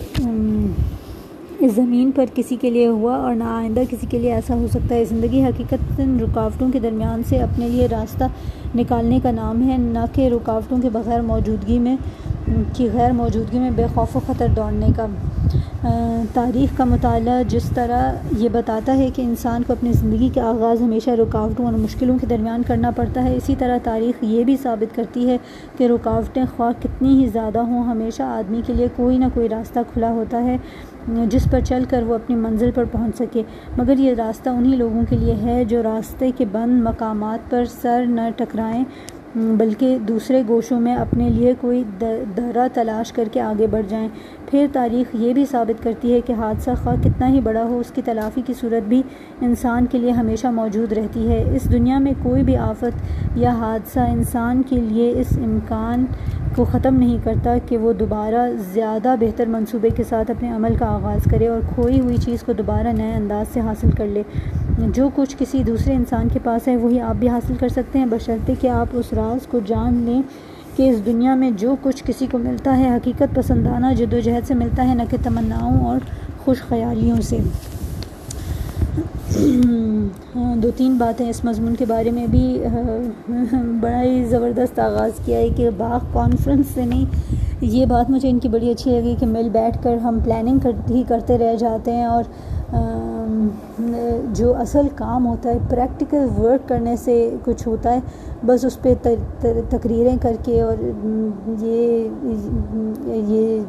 [1.59, 4.67] اس زمین پر کسی کے لیے ہوا اور نہ آئندہ کسی کے لیے ایسا ہو
[4.71, 8.25] سکتا ہے۔ زندگی حقیقت رکاوٹوں کے درمیان سے اپنے لیے راستہ
[8.75, 11.97] نکالنے کا نام ہے، نہ کہ رکاوٹوں کے بغیر موجودگی میں۔
[12.75, 15.07] کی غیر موجودگی میں بے خوف و خطر دوڑنے کا
[16.33, 20.83] تاریخ کا مطالعہ جس طرح یہ بتاتا ہے کہ انسان کو اپنی زندگی کا آغاز
[20.83, 24.95] ہمیشہ رکاوٹوں اور مشکلوں کے درمیان کرنا پڑتا ہے، اسی طرح تاریخ یہ بھی ثابت
[24.97, 25.37] کرتی ہے
[25.79, 29.81] کہ رکاوٹیں خواہ کتنی ہی زیادہ ہوں، ہمیشہ آدمی کے لیے کوئی نہ کوئی راستہ
[29.93, 30.57] کھلا ہوتا ہے،
[31.29, 33.43] جس پر چل کر وہ اپنی منزل پر پہنچ سکے۔
[33.77, 38.05] مگر یہ راستہ انہی لوگوں کے لیے ہے جو راستے کے بند مقامات پر سر
[38.09, 38.85] نہ ٹکرائیں۔
[39.37, 41.83] بلکہ دوسرے گوشوں میں اپنے لیے کوئی
[42.37, 44.09] درہ تلاش کر کے آگے بڑھ جائیں۔
[44.51, 47.91] پھر تاریخ یہ بھی ثابت کرتی ہے کہ حادثہ خواہ کتنا ہی بڑا ہو، اس
[47.95, 49.03] کی تلافی کی صورت بھی
[49.41, 54.01] انسان کے لیے ہمیشہ موجود رہتی ہے۔ اس دنیا میں کوئی بھی آفت یا حادثہ
[54.01, 56.05] انسان کے لیے اس امکان
[56.57, 60.87] کو ختم نہیں کرتا کہ وہ دوبارہ زیادہ بہتر منصوبے کے ساتھ اپنے عمل کا
[60.87, 64.23] آغاز کرے اور کھوئی ہوئی چیز کو دوبارہ نئے انداز سے حاصل کر لے۔
[64.79, 68.07] جو کچھ کسی دوسرے انسان کے پاس ہے، وہی آپ بھی حاصل کر سکتے ہیں۔
[68.07, 70.23] بشرطے کہ آپ اس راز کو جان لیں
[70.77, 74.47] کہ اس دنیا میں جو کچھ کسی کو ملتا ہے، حقیقت پسندانہ جد و جہد
[74.47, 75.99] سے ملتا ہے، نہ کہ تمناؤں اور
[76.45, 77.39] خوش خیالیوں سے۔
[78.97, 82.47] ہاں، دو تین باتیں اس مضمون کے بارے میں بھی
[83.81, 87.05] بڑا ہی زبردست آغاز کیا ہے کہ باغ کانفرنس سے نہیں،
[87.63, 91.03] یہ بات مجھے ان کی بڑی اچھی لگی کہ مل بیٹھ کر ہم پلاننگ ہی
[91.09, 92.25] کرتے رہ جاتے ہیں اور
[94.35, 98.01] جو اصل کام ہوتا ہے پریکٹیکل ورک کرنے سے کچھ ہوتا ہے،
[98.47, 98.95] بس اس پہ
[99.71, 100.83] تقریریں کر کے اور
[101.63, 102.09] یہ
[103.27, 103.61] یہ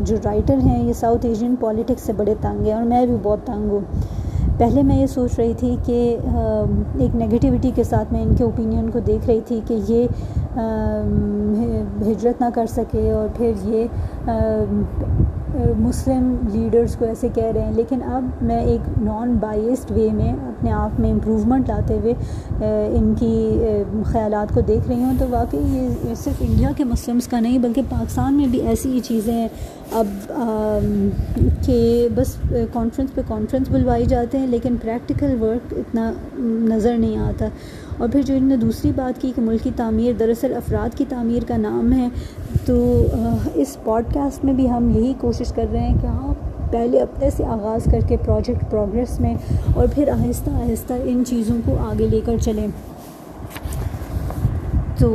[0.00, 3.46] جو رائٹر ہیں، یہ ساؤتھ ایشین پالیٹکس سے بڑے تنگ ہیں اور میں بھی بہت
[3.46, 3.80] تنگ ہوں۔
[4.58, 6.16] پہلے میں یہ سوچ رہی تھی کہ
[7.00, 10.06] ایک نگیٹیوٹی کے ساتھ میں ان کے اوپینین کو دیکھ رہی تھی کہ یہ
[12.02, 13.86] ہجرت نہ کر سکے اور پھر یہ
[15.78, 20.32] مسلم لیڈرز کو ایسے کہہ رہے ہیں، لیکن اب میں ایک نان بائیسڈ وے میں
[20.32, 22.14] اپنے آپ میں امپروومنٹ لاتے ہوئے
[22.96, 23.62] ان کی
[24.12, 27.82] خیالات کو دیکھ رہی ہوں تو واقعی یہ صرف انڈیا کے مسلمس کا نہیں، بلکہ
[27.88, 29.48] پاکستان میں بھی ایسی ہی چیزیں ہیں۔
[29.92, 30.06] اب
[31.66, 32.36] کہ بس
[32.72, 36.10] کانفرنس پہ کانفرنس بلوائی جاتے ہیں، لیکن پریکٹیکل ورک اتنا
[36.68, 37.48] نظر نہیں آتا۔
[37.98, 41.04] اور پھر جو انہوں نے دوسری بات کی کہ ملک کی تعمیر دراصل افراد کی
[41.08, 42.08] تعمیر کا نام ہے،
[42.66, 43.06] تو
[43.54, 46.32] اس پوڈ کاسٹ میں بھی ہم یہی کوشش کر رہے ہیں کہ ہاں
[46.72, 49.34] پہلے اپنے سے آغاز کر کے پروجیکٹ پروگریس میں
[49.74, 52.66] اور پھر آہستہ آہستہ ان چیزوں کو آگے لے کر چلیں۔
[54.98, 55.10] تو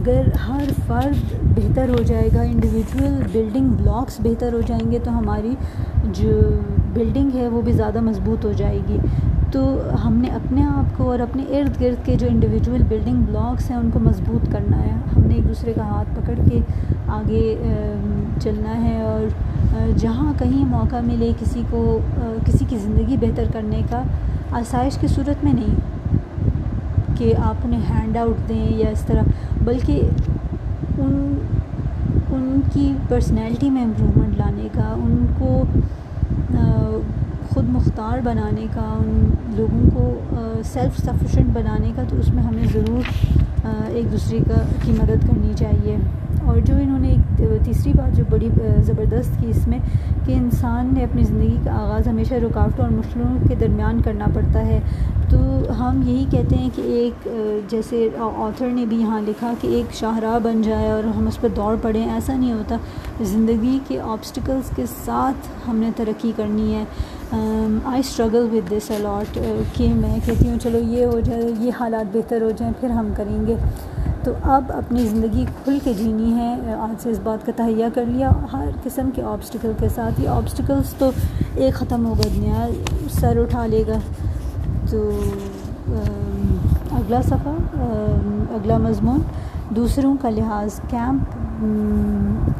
[0.00, 5.18] اگر ہر فرد بہتر ہو جائے گا انڈیویجول بلڈنگ بلاکس بہتر ہو جائیں گے، تو
[5.18, 5.54] ہماری
[6.18, 6.38] جو
[6.92, 8.96] بلڈنگ ہے وہ بھی زیادہ مضبوط ہو جائے گی۔
[9.52, 9.62] تو
[10.04, 13.78] ہم نے اپنے آپ کو اور اپنے ارد گرد کے جو انڈیویجول بلڈنگ بلاکس ہیں،
[13.78, 16.60] ان کو مضبوط کرنا ہے۔ ہم نے ایک دوسرے کا ہاتھ پکڑ کے
[17.08, 17.56] آگے
[18.42, 19.26] چلنا ہے اور
[19.96, 21.98] جہاں کہیں موقع ملے کسی کو
[22.46, 24.02] کسی کی زندگی بہتر کرنے کا
[24.52, 25.74] آسائش کی صورت میں نہیں۔
[27.20, 29.22] کہ آپ انہیں ہینڈ آؤٹ دیں یا اس طرح،
[29.64, 30.02] بلکہ
[30.98, 31.34] ان
[32.32, 35.62] ان کی پرسنالٹی میں امپرومنٹ لانے کا، ان کو
[37.48, 42.64] خود مختار بنانے کا، ان لوگوں کو سیلف سفیشینٹ بنانے کا، تو اس میں ہمیں
[42.72, 43.02] ضرور
[43.64, 45.96] ایک دوسرے کا، کی مدد کرنی چاہیے۔
[46.44, 48.48] اور جو انہوں نے ایک تیسری بات جو بڑی
[48.82, 49.78] زبردست کی اس میں
[50.26, 54.66] کہ انسان نے اپنی زندگی کا آغاز ہمیشہ رکاوٹوں اور مشکلوں کے درمیان کرنا پڑتا
[54.66, 54.80] ہے۔
[55.30, 55.38] تو
[55.78, 57.28] ہم یہی کہتے ہیں کہ ایک
[57.68, 61.48] جیسے آتھر نے بھی یہاں لکھا کہ ایک شاہراہ بن جائے اور ہم اس پہ
[61.56, 62.76] دوڑ پڑیں، ایسا نہیں ہوتا۔
[63.20, 66.84] زندگی کے آبسٹیکلس کے ساتھ ہم نے ترقی کرنی ہے۔
[67.32, 69.38] I struggle with this a lot
[69.72, 73.08] کہ میں کہتی ہوں، چلو یہ ہو جائے، یہ حالات بہتر ہو جائیں، پھر ہم
[73.16, 73.56] کریں گے۔
[74.24, 78.04] تو اب اپنی زندگی کھل کے جینی ہے۔ آج سے اس بات کا تہیہ کر
[78.06, 81.10] لیا۔ ہر قسم کے آبسٹیکل کے ساتھ، یہ آبسٹیکلس تو
[81.54, 82.68] ایک ختم ہوگا دنیا،
[83.10, 83.98] سر اٹھا لے گا۔
[84.90, 85.10] تو
[86.92, 87.50] اگلا صفحہ
[88.54, 89.20] اگلا مضمون۔
[89.76, 91.36] دوسروں کا لحاظ، کیمپ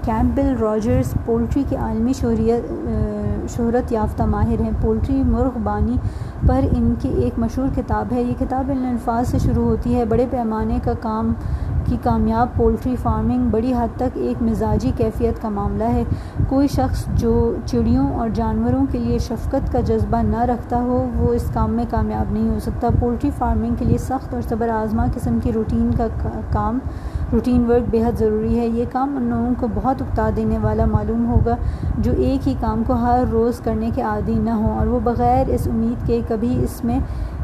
[0.05, 2.73] کیمپل راجرز پولٹری کے عالمی شہریت
[3.49, 5.97] شہرت یافتہ ماہر ہیں۔ پولٹری مرغ بانی
[6.47, 10.05] پر ان کی ایک مشہور کتاب ہے۔ یہ کتاب ان الفاظ سے شروع ہوتی ہے۔
[10.05, 11.33] بڑے پیمانے کا کام
[11.85, 16.05] کی کامیاب پولٹری فارمنگ، بڑی حد تک ایک مزاجی کیفیت کا معاملہ ہے۔
[16.49, 21.35] کوئی شخص جو چڑیوں اور جانوروں کے لیے شفقت کا جذبہ نہ رکھتا ہو، وہ
[21.35, 25.07] اس کام میں کامیاب نہیں ہو سکتا۔ پولٹری فارمنگ کے لیے سخت اور صبر آزما
[25.15, 26.07] قسم کی روٹین کا
[26.51, 26.79] کام
[27.33, 31.27] روٹین ورک بہت ضروری ہے۔ یہ کام ان لوگوں کو بہت اکتا دینے والا معلوم
[31.31, 31.57] ہوگا
[31.99, 35.49] جو ایک ہی کام کو ہر روز کرنے کے عادی نہ ہوں اور وہ بغیر
[35.55, 36.99] اس امید کے کبھی اس میں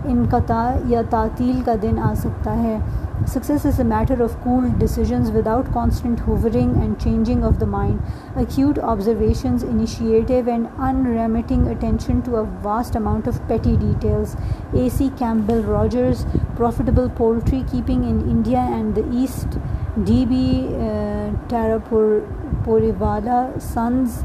[0.05, 2.79] انقطاع یا تعطیل کا دن آ سکتا ہے۔
[3.27, 8.39] Success is a matter of cool decisions without constant hovering and changing of the mind
[8.39, 10.67] acute observations initiative and
[11.07, 14.37] unremitting attention to a vast amount of petty details
[14.73, 16.27] A C Campbell Rogers
[16.57, 19.59] profitable poultry keeping in India and the East
[19.97, 20.67] D B
[22.65, 23.41] Taraporevala
[23.73, 24.19] Sons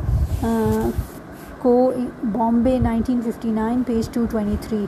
[1.60, 1.92] Co
[2.34, 4.86] Bombay nineteen fifty nine, page two twenty three.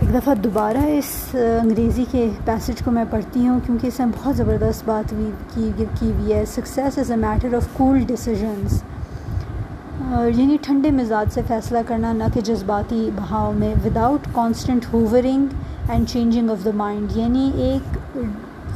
[0.00, 4.36] ایک دفعہ دوبارہ اس انگریزی کے passage کو میں پڑھتی ہوں کیونکہ اس میں بہت
[4.36, 8.82] زبردست بات ہوئی، کی کی ہوئی ہے۔ Success is a matter of cool decisions
[10.36, 16.08] یعنی ٹھنڈے مزاج سے فیصلہ کرنا، نہ کہ جذباتی بہاؤ میں۔ Without constant hovering and
[16.08, 18.16] changing of the mind یعنی ایک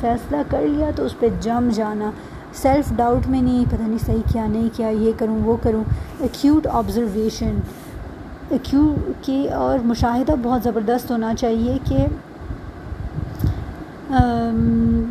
[0.04, 2.10] فیصلہ کر لیا تو اس پہ جم جانا۔
[2.54, 5.82] سیلف ڈاؤٹ میں نہیں، پتہ نہیں صحیح کیا، نہیں کیا، یہ کروں، وہ کروں۔
[6.20, 7.60] ایکیوٹ آبزرویشن
[8.62, 8.88] کیوں
[9.22, 12.06] کہ اور مشاہدہ بہت زبردست ہونا چاہیے کہ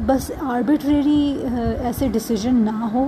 [0.06, 1.36] بس آربیٹریری
[1.84, 3.08] ایسے ڈسیزن نہ ہو۔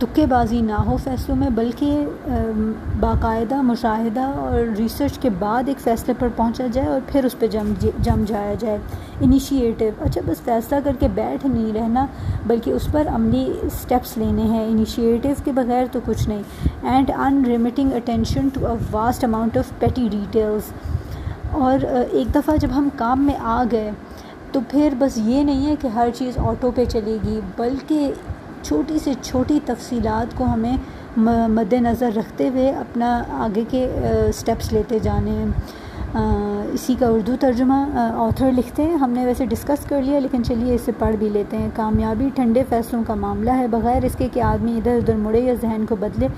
[0.00, 2.06] تکے بازی نہ ہو فیصلوں میں، بلکہ
[3.00, 7.46] باقاعدہ، مشاہدہ اور ریسرچ کے بعد ایک فیصلے پر پہنچا جائے اور پھر اس پہ
[7.46, 8.78] جم جم جایا جائے۔
[9.20, 12.06] انیشیٹو اچھا بس فیصلہ کر کے بیٹھ نہیں رہنا،
[12.46, 16.42] بلکہ اس پر عملی اسٹیپس لینے ہیں۔ انیشیٹو کے بغیر تو کچھ نہیں۔
[16.82, 17.10] And
[17.46, 20.72] unremitting attention to a vast amount of petty details
[21.52, 23.90] اور ایک دفعہ جب ہم کام میں آ گئے
[24.52, 28.12] تو پھر بس یہ نہیں ہے کہ ہر چیز آٹو پہ چلے گی، بلکہ
[28.64, 30.76] چھوٹی سے چھوٹی تفصیلات کو ہمیں
[31.16, 33.10] مد نظر رکھتے ہوئے اپنا
[33.44, 33.86] آگے کے
[34.28, 35.50] اسٹیپس لیتے جانے ہیں۔
[36.74, 37.74] اسی کا اردو ترجمہ
[38.18, 41.56] آتھر لکھتے ہیں۔ ہم نے ویسے ڈسکس کر لیا، لیکن چلیے، اسے پڑھ بھی لیتے
[41.56, 45.40] ہیں۔ کامیابی ٹھنڈے فیصلوں کا معاملہ ہے۔ بغیر اس کے کہ آدمی ادھر ادھر مڑے
[45.40, 46.28] یا ذہن کو بدلے،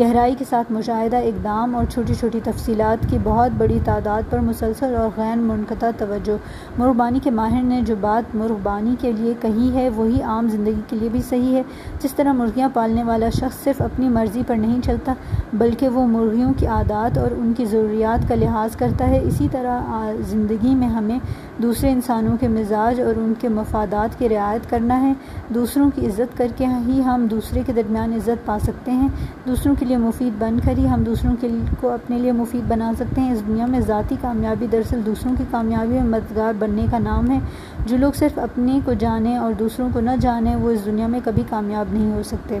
[0.00, 4.94] گہرائی کے ساتھ مشاہدہ، اقدام اور چھوٹی چھوٹی تفصیلات کی بہت بڑی تعداد پر مسلسل
[4.94, 6.36] اور غیر منقطع توجہ۔
[6.78, 10.96] مرغبانی کے ماہر نے جو بات مرغبانی کے لیے کہی ہے، وہی عام زندگی کے
[10.96, 11.62] لیے بھی صحیح ہے۔
[12.02, 15.14] جس طرح مرغیاں پالنے والا شخص صرف اپنی مرضی پر نہیں چلتا،
[15.52, 19.85] بلکہ وہ مرغیوں کی عادات اور ان کی ضروریات کا لحاظ کرتا ہے، اسی طرح
[20.26, 21.18] زندگی میں ہمیں
[21.62, 25.12] دوسرے انسانوں کے مزاج اور ان کے مفادات کی رعایت کرنا ہے۔
[25.48, 29.08] دوسروں کی عزت کر کے ہی ہم دوسرے کے درمیان عزت پا سکتے ہیں۔
[29.46, 31.48] دوسروں کے لیے مفید بن کر ہی ہم دوسروں کے
[31.80, 35.44] کو اپنے لیے مفید بنا سکتے ہیں۔ اس دنیا میں ذاتی کامیابی دراصل دوسروں کی
[35.50, 37.38] کامیابی میں مددگار بننے کا نام ہے۔
[37.86, 41.20] جو لوگ صرف اپنے کو جانیں اور دوسروں کو نہ جانیں وہ اس دنیا میں
[41.24, 42.58] کبھی کامیاب نہیں ہو سکتے۔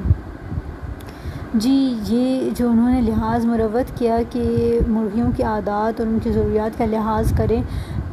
[1.54, 6.32] جی یہ جو انہوں نے لحاظ مروت کیا کہ مرغیوں کی عادات اور ان کی
[6.32, 7.62] ضروریات کا لحاظ کریں،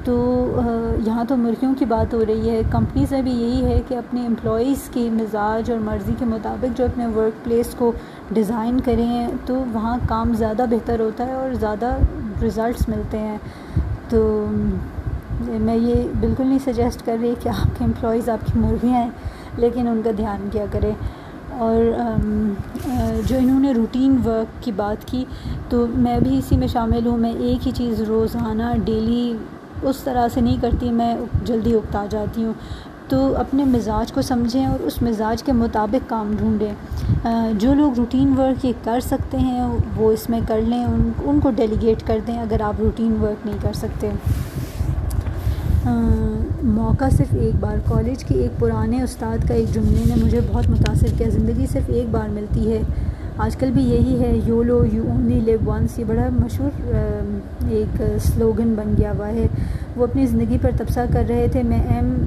[0.03, 0.15] تو
[1.05, 4.25] یہاں تو مرغیوں کی بات ہو رہی ہے۔ کمپنیز میں بھی یہی ہے کہ اپنے
[4.27, 7.91] امپلائیز کی مزاج اور مرضی کے مطابق جو اپنے ورک پلیس کو
[8.31, 11.97] ڈیزائن کریں، تو وہاں کام زیادہ بہتر ہوتا ہے اور زیادہ
[12.43, 13.37] رزلٹس ملتے ہیں۔
[14.09, 14.45] تو،
[15.39, 19.09] میں یہ بالکل نہیں سجیسٹ کر رہی کہ آپ کے امپلائیز آپ کی مرغیاں ہیں،
[19.57, 20.91] لیکن ان کا دھیان کیا کرے
[21.57, 21.75] اور
[23.27, 25.25] جو انہوں نے روٹین ورک کی بات کی،
[25.69, 29.37] تو میں بھی اسی میں شامل ہوں، میں ایک ہی چیز روزانہ ڈیلی
[29.81, 32.53] اس طرح سے نہیں کرتی، میں جلدی اکتا جاتی ہوں۔
[33.07, 36.73] تو اپنے مزاج کو سمجھیں اور اس مزاج کے مطابق کام ڈھونڈیں۔
[37.59, 41.39] جو لوگ روٹین ورک یہ کر سکتے ہیں، وہ اس میں کر لیں، ان ان
[41.39, 44.09] کو ڈیلیگیٹ کر دیں، اگر آپ روٹین ورک نہیں کر سکتے۔
[46.63, 50.69] موقع صرف ایک بار، کالج کے ایک پرانے استاد کا ایک جملے نے مجھے بہت
[50.69, 52.81] متاثر کیا۔ زندگی صرف ایک بار ملتی ہے۔
[53.37, 56.95] آج کل بھی یہی ہے you love you only live once, یہ بڑا مشہور
[57.69, 59.47] ایک سلوگن بن گیا ہوا ہے۔
[59.95, 62.25] وہ اپنی زندگی پر تبصرہ کر رہے تھے۔ میں ایم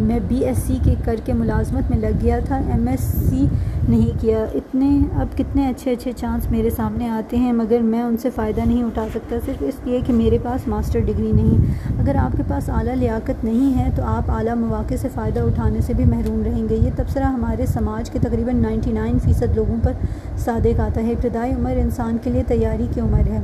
[0.00, 3.46] میں بی ایس سی کے کر کے ملازمت میں لگ گیا تھا۔ ایم ایس سی
[3.88, 8.16] نہیں کیا۔ اتنے، اب کتنے اچھے اچھے چانس میرے سامنے آتے ہیں، مگر میں ان
[8.16, 11.64] سے فائدہ نہیں اٹھا سکتا۔ صرف اس لیے کہ میرے پاس ماسٹر ڈگری نہیں
[12.00, 15.80] اگر آپ کے پاس اعلیٰ لیاقت نہیں ہے، تو آپ اعلیٰ مواقع سے فائدہ اٹھانے
[15.80, 19.76] سے بھی محروم رہیں گے۔ یہ تبصرہ ہمارے سماج کے تقریباً نائنٹی نائن فیصد لوگوں
[19.82, 19.92] پر
[20.38, 23.38] صادق آتا ہے۔ ابتدائی عمر انسان کے لیے تیاری کی عمر ہے۔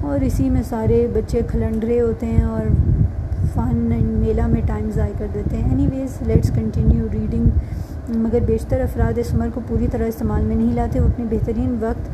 [0.00, 2.62] اور اسی میں سارے بچے کھلنڈرے ہوتے ہیں اور
[3.54, 7.46] فن اینڈ میلہ میں ٹائم ضائع کر دیتے ہیں۔ Anyways let's continue reading
[8.14, 11.76] مگر بیشتر افراد اس عمر کو پوری طرح استعمال میں نہیں لاتے، وہ اپنے بہترین
[11.80, 12.08] وقت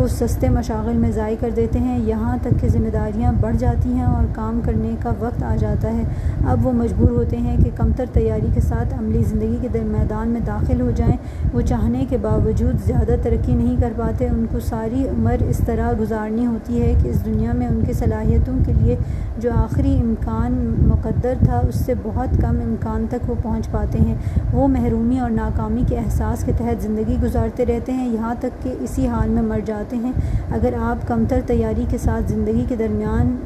[0.00, 3.92] کو سستے مشاغل میں ضائع کر دیتے ہیں۔ یہاں تک کہ ذمہ داریاں بڑھ جاتی
[3.92, 6.02] ہیں اور کام کرنے کا وقت آ جاتا ہے۔
[6.48, 10.28] اب وہ مجبور ہوتے ہیں کہ کمتر تیاری کے ساتھ عملی زندگی کے در میدان
[10.28, 11.16] میں داخل ہو جائیں۔
[11.52, 15.92] وہ چاہنے کے باوجود زیادہ ترقی نہیں کر پاتے۔ ان کو ساری عمر اس طرح
[16.00, 18.96] گزارنی ہوتی ہے کہ اس دنیا میں ان کی صلاحیتوں کے لیے
[19.38, 24.14] جو آخری امکان مقدر تھا، اس سے بہت کم امکان تک وہ پہنچ پاتے ہیں۔
[24.52, 28.74] وہ محرومی اور ناکامی کے احساس کے تحت زندگی گزارتے رہتے ہیں۔ یہاں تک کہ
[28.80, 30.12] اسی حال میں مر جاتے ہیں۔
[30.50, 33.36] اگر آپ کمتر تیاری کے ساتھ زندگی کے درمیان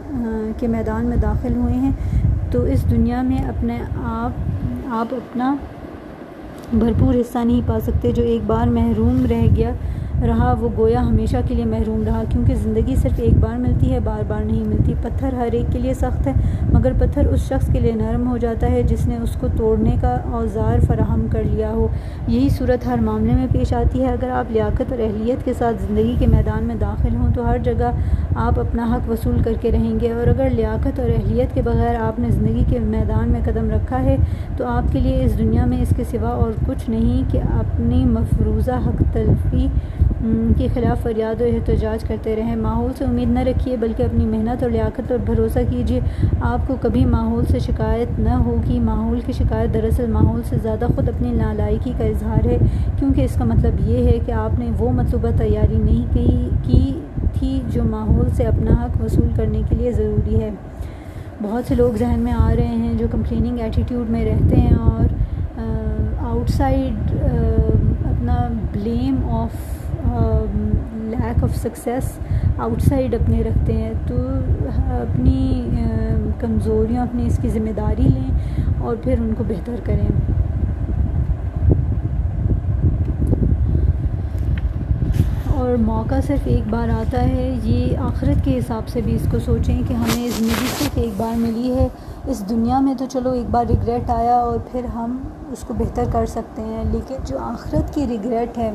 [0.58, 1.90] کے میدان میں داخل ہوئے ہیں،
[2.50, 4.30] تو اس دنیا میں اپنے آپ
[4.90, 5.54] آپ اپنا
[6.72, 9.72] بھرپور حصہ نہیں پا سکتے جو ایک بار محروم رہ گیا
[10.22, 14.00] رہا، وہ گویا ہمیشہ کے لیے محروم رہا، کیونکہ زندگی صرف ایک بار ملتی ہے،
[14.00, 16.32] بار بار نہیں ملتی۔ پتھر ہر ایک کے لیے سخت ہے،
[16.72, 19.96] مگر پتھر اس شخص کے لیے نرم ہو جاتا ہے جس نے اس کو توڑنے
[20.00, 21.88] کا اوزار فراہم کر لیا ہو۔
[22.28, 25.76] یہی صورت ہر معاملے میں پیش آتی ہے۔ اگر آپ لیاقت اور اہلیت کے ساتھ
[25.88, 27.90] زندگی کے میدان میں داخل ہوں تو ہر جگہ
[28.36, 31.96] آپ اپنا حق وصول کر کے رہیں گے۔ اور اگر لیاقت اور اہلیت کے بغیر
[32.00, 34.16] آپ نے زندگی کے میدان میں قدم رکھا ہے
[34.56, 38.04] تو آپ کے لیے اس دنیا میں اس کے سوا اور کچھ نہیں کہ اپنی
[38.04, 39.68] مفروضہ حق تلفی
[40.58, 44.62] کے خلاف فریاد و احتجاج کرتے رہیں۔ ماحول سے امید نہ رکھیے، بلکہ اپنی محنت
[44.62, 46.00] اور لیاقت پر بھروسہ کیجیے۔
[46.40, 50.86] آپ کو کبھی ماحول سے شکایت نہ ہوگی۔ ماحول کی شکایت دراصل ماحول سے زیادہ
[50.96, 52.58] خود اپنی نالائکی کا اظہار ہے،
[52.98, 57.00] کیونکہ اس کا مطلب یہ ہے کہ آپ نے وہ مطلوبہ تیاری نہیں کی کی
[57.38, 60.50] تھی جو ماحول سے اپنا حق وصول کرنے کے لیے ضروری ہے۔
[61.42, 65.12] بہت سے لوگ ذہن میں آ رہے ہیں جو کمپلیننگ ایٹیٹیوڈ میں رہتے ہیں اور
[66.20, 67.12] آؤٹ سائڈ
[68.04, 69.73] اپنا blame of
[71.10, 72.18] lack of success
[72.82, 74.16] outside اپنے رکھتے ہیں، تو
[75.00, 75.70] اپنی
[76.40, 78.30] کمزوریاں اپنی اس کی ذمہ داری لیں
[78.78, 80.08] اور پھر ان کو بہتر کریں۔
[85.54, 89.38] اور موقع صرف ایک بار آتا ہے، یہ آخرت کے حساب سے بھی اس کو
[89.38, 91.88] سوچیں کہ ہمیں زندگی صرف ایک بار ملی ہے،
[92.28, 95.16] اس دنیا میں تو چلو ایک بار ریگریٹ آیا اور پھر ہم
[95.52, 98.70] اس کو بہتر کر سکتے ہیں، لیکن جو آخرت کی ریگریٹ ہے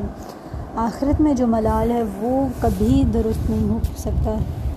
[0.76, 4.34] آخرت میں جو ملال ہے وہ کبھی درست نہیں ہو سکتا۔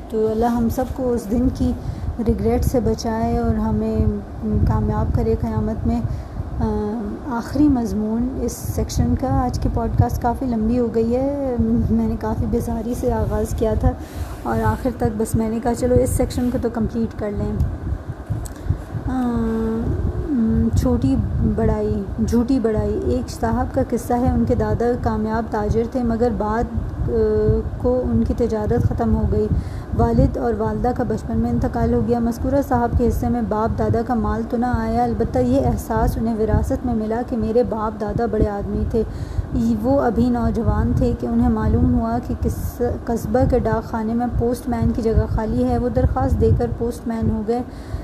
[0.09, 1.71] تو اللہ ہم سب کو اس دن کی
[2.27, 3.97] ریگریٹ سے بچائے اور ہمیں
[4.67, 6.01] کامیاب کرے قیامت میں۔
[7.27, 11.55] آخری مضمون اس سیکشن کا، آج کی پوڈ کاسٹ کافی لمبی ہو گئی ہے۔
[11.89, 13.91] میں نے کافی بیزاری سے آغاز کیا تھا
[14.43, 17.51] اور آخر تک بس میں نے کہا چلو اس سیکشن کو تو کمپلیٹ کر لیں۔
[20.83, 21.15] چھوٹی
[21.55, 26.29] بڑائی، جھوٹی بڑائی، ایک صاحب کا قصہ ہے، ان کے دادا کامیاب تاجر تھے، مگر
[26.37, 26.63] بعد
[27.77, 29.47] کو ان کی تجارت ختم ہو گئی۔
[29.97, 33.77] والد اور والدہ کا بچپن میں انتقال ہو گیا۔ مذکورہ صاحب کے حصے میں باپ
[33.79, 37.63] دادا کا مال تو نہ آیا، البتہ یہ احساس انہیں وراثت میں ملا کہ میرے
[37.63, 39.03] باپ دادا بڑے آدمی تھے۔
[39.81, 42.33] وہ ابھی نوجوان تھے کہ انہیں معلوم ہوا کہ
[43.05, 46.71] قصبہ کے ڈاک خانے میں پوسٹ مین کی جگہ خالی ہے۔ وہ درخواست دے کر
[46.77, 47.61] پوسٹ مین ہو گئے۔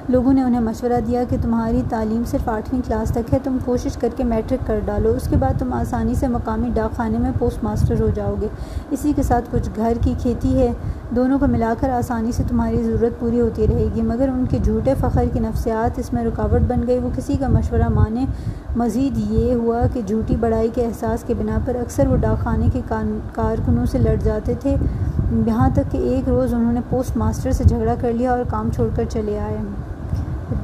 [0.09, 3.97] لوگوں نے انہیں مشورہ دیا کہ تمہاری تعلیم صرف آٹھویں کلاس تک ہے، تم کوشش
[3.97, 7.31] کر کے میٹرک کر ڈالو، اس کے بعد تم آسانی سے مقامی ڈاک خانے میں
[7.39, 8.47] پوسٹ ماسٹر ہو جاؤ گے۔
[8.91, 10.71] اسی کے ساتھ کچھ گھر کی کھیتی ہے،
[11.15, 14.57] دونوں کو ملا کر آسانی سے تمہاری ضرورت پوری ہوتی رہے گی، مگر ان کے
[14.63, 18.25] جھوٹے فخر کی نفسیات اس میں رکاوٹ بن گئی۔ وہ کسی کا مشورہ مانے۔
[18.75, 22.67] مزید یہ ہوا کہ جھوٹی بڑائی کے احساس کے بنا پر اکثر وہ ڈاک خانے
[22.73, 22.81] کے
[23.33, 24.75] کارکنوں سے لڑ جاتے تھے۔
[25.47, 28.69] یہاں تک کہ ایک روز انہوں نے پوسٹ ماسٹر سے جھگڑا کر لیا اور کام
[28.75, 29.57] چھوڑ کر چلے آئے۔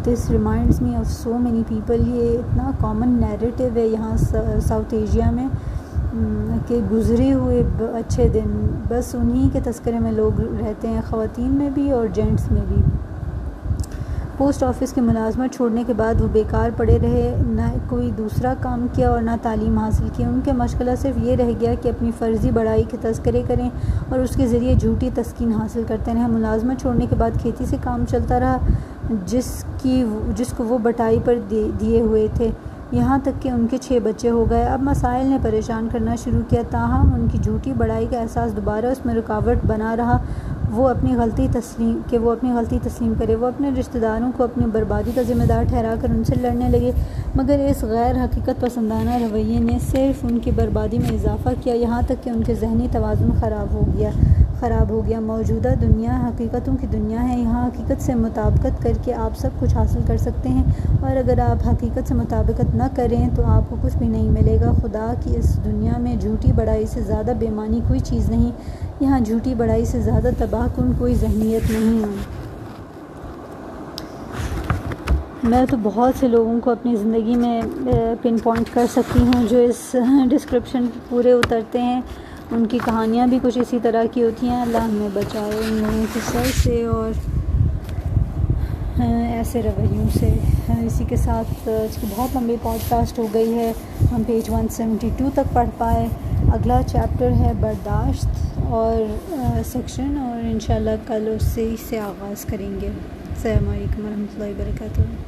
[0.06, 4.16] This reminds me of so many people یہ اتنا کامن نیریٹو ہے یہاں
[4.60, 5.48] ساؤتھ ایشیا میں
[6.68, 7.64] کہ گزرے ہوئے
[7.94, 8.56] اچھے دن
[8.88, 12.82] بس انہی کے تذکرے میں لوگ رہتے ہیں خواتین میں بھی اور جینٹس میں بھی
[14.38, 18.86] پوسٹ آفس کی ملازمت چھوڑنے کے بعد وہ بیکار پڑے رہے نہ کوئی دوسرا کام
[18.94, 22.12] کیا اور نہ تعلیم حاصل کی ان کے مشغلہ صرف یہ رہ گیا کہ اپنی
[22.20, 23.70] فرضی بڑائی کے تذکرے کریں
[24.10, 27.78] اور اس کے ذریعے جھوٹی تسکین حاصل کرتے رہیں ملازمت چھوڑنے کے بعد کھیتی سے
[27.82, 28.58] کام چلتا رہا
[29.26, 31.36] جس کی جس کو وہ بٹائی پر
[31.80, 32.52] دیے ہوئے تھے۔
[32.92, 36.42] یہاں تک کہ ان کے چھ بچے ہو گئے۔ اب مسائل نے پریشان کرنا شروع
[36.50, 40.18] کیا۔ تاہم، ان کی جھوٹی بڑائی کا احساس دوبارہ اس میں رکاوٹ بنا رہا۔
[40.72, 44.44] وہ اپنی غلطی تسلیم کہ وہ اپنی غلطی تسلیم کرے۔ وہ اپنے رشتہ داروں کو
[44.44, 46.92] اپنی بربادی کا ذمہ دار ٹھہرا کر ان سے لڑنے لگے۔
[47.36, 52.02] مگر اس غیر حقیقت پسندانہ رویے نے صرف ان کی بربادی میں اضافہ کیا۔ یہاں
[52.08, 54.10] تک کہ ان کے ذہنی توازن خراب ہو گیا
[54.60, 59.14] خراب ہو گیا۔ موجودہ دنیا حقیقتوں کی دنیا ہے۔ یہاں حقیقت سے مطابقت کر کے
[59.14, 60.64] آپ سب کچھ حاصل کر سکتے ہیں۔
[61.02, 64.58] اور اگر آپ حقیقت سے مطابقت نہ کریں تو آپ کو کچھ بھی نہیں ملے
[64.62, 68.52] گا۔ خدا کی اس دنیا میں جھوٹی بڑائی سے زیادہ بےمانی کوئی چیز نہیں۔
[69.00, 72.16] یہاں جھوٹی بڑائی سے زیادہ تباہ کن کوئی ذہنیت نہیں ہے۔
[75.44, 77.62] میں تو بہت سے لوگوں کو اپنی زندگی میں
[78.22, 79.96] پن پوائنٹ کر سکتی ہوں جو اس
[80.30, 82.02] ڈسکرپشن پورے اترتے ہیں۔
[82.52, 86.06] ان کی کہانیاں بھی کچھ اسی طرح کی ہوتی ہیں۔ اللہ ہمیں بچائے ان لوگوں
[86.14, 87.12] کے سر سے اور
[89.00, 90.30] ایسے رویوں سے
[90.86, 93.72] اسی کے ساتھ اس کی بہت لمبی پوڈ کاسٹ ہو گئی ہے۔
[94.12, 96.08] ہم پیج ون سیونٹی ٹو تک پڑھ پائے۔
[96.54, 98.28] اگلا چیپٹر ہے برداشت
[98.58, 99.04] اور
[99.72, 105.02] سیکشن اور انشاءاللہ کل اس سے سے آغاز کریں گے۔ السلام علیکم ورحمۃ اللہ وبرکاتہ۔